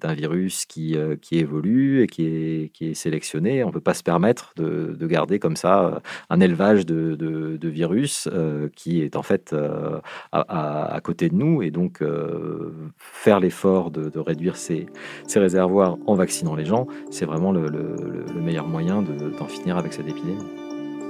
d'un 0.00 0.14
virus 0.14 0.66
qui, 0.66 0.96
évolue 1.32 2.02
et 2.02 2.06
qui 2.06 2.70
est, 2.80 2.94
sélectionné, 2.94 3.64
on 3.64 3.68
ne 3.68 3.72
peut 3.72 3.80
pas 3.80 3.94
se 3.94 4.02
permettre 4.02 4.52
de, 4.56 5.06
garder 5.06 5.38
comme 5.38 5.56
ça 5.56 6.02
un 6.28 6.40
élevage 6.40 6.86
de, 6.86 7.14
de 7.14 7.68
virus 7.68 8.28
qui 8.74 9.02
est 9.02 9.16
en 9.16 9.22
fait 9.26 9.52
euh, 9.52 10.00
à, 10.32 10.98
côté 11.02 11.28
de 11.28 11.34
nous 11.34 11.62
et 11.62 11.70
donc 11.70 12.00
euh, 12.00 12.72
faire 12.98 13.40
l'effort 13.40 13.90
de, 13.90 14.18
réduire 14.18 14.56
ces, 14.56 14.86
réservoirs 15.34 15.98
en 16.06 16.14
vaccinant 16.14 16.54
les 16.54 16.64
gens, 16.64 16.86
c'est 17.10 17.26
vraiment 17.26 17.52
le, 17.52 17.68
le, 17.68 18.40
meilleur 18.40 18.66
moyen 18.66 19.02
d'en 19.02 19.46
finir 19.46 19.76
avec 19.76 19.92
cette 19.92 20.08
épidémie. 20.08 20.38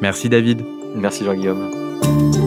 Merci 0.01 0.29
David. 0.29 0.63
Merci 0.97 1.25
Jean-Guillaume. 1.25 2.46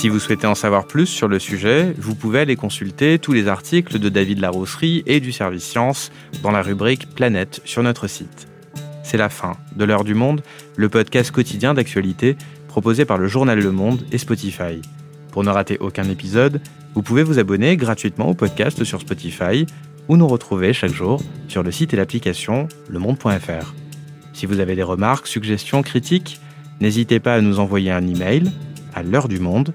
Si 0.00 0.08
vous 0.08 0.18
souhaitez 0.18 0.46
en 0.46 0.54
savoir 0.54 0.86
plus 0.86 1.04
sur 1.04 1.28
le 1.28 1.38
sujet, 1.38 1.94
vous 1.98 2.14
pouvez 2.14 2.40
aller 2.40 2.56
consulter 2.56 3.18
tous 3.18 3.34
les 3.34 3.48
articles 3.48 3.98
de 3.98 4.08
David 4.08 4.38
Larosserie 4.38 5.02
et 5.04 5.20
du 5.20 5.30
service 5.30 5.62
Science 5.62 6.10
dans 6.42 6.50
la 6.50 6.62
rubrique 6.62 7.14
Planète 7.14 7.60
sur 7.66 7.82
notre 7.82 8.06
site. 8.06 8.48
C'est 9.04 9.18
la 9.18 9.28
fin 9.28 9.58
de 9.76 9.84
l'heure 9.84 10.04
du 10.04 10.14
monde, 10.14 10.40
le 10.76 10.88
podcast 10.88 11.30
quotidien 11.32 11.74
d'actualité 11.74 12.38
proposé 12.66 13.04
par 13.04 13.18
le 13.18 13.28
journal 13.28 13.60
Le 13.60 13.72
Monde 13.72 14.02
et 14.10 14.16
Spotify. 14.16 14.80
Pour 15.32 15.44
ne 15.44 15.50
rater 15.50 15.76
aucun 15.80 16.04
épisode, 16.04 16.62
vous 16.94 17.02
pouvez 17.02 17.22
vous 17.22 17.38
abonner 17.38 17.76
gratuitement 17.76 18.30
au 18.30 18.34
podcast 18.34 18.82
sur 18.84 19.02
Spotify 19.02 19.66
ou 20.08 20.16
nous 20.16 20.28
retrouver 20.28 20.72
chaque 20.72 20.94
jour 20.94 21.20
sur 21.46 21.62
le 21.62 21.70
site 21.70 21.92
et 21.92 21.98
l'application 21.98 22.68
lemonde.fr. 22.88 23.74
Si 24.32 24.46
vous 24.46 24.60
avez 24.60 24.76
des 24.76 24.82
remarques, 24.82 25.26
suggestions, 25.26 25.82
critiques, 25.82 26.40
n'hésitez 26.80 27.20
pas 27.20 27.34
à 27.34 27.42
nous 27.42 27.58
envoyer 27.58 27.90
un 27.90 28.06
email 28.06 28.50
à 28.94 29.02
l'heure 29.02 29.28
du 29.28 29.38
monde 29.38 29.74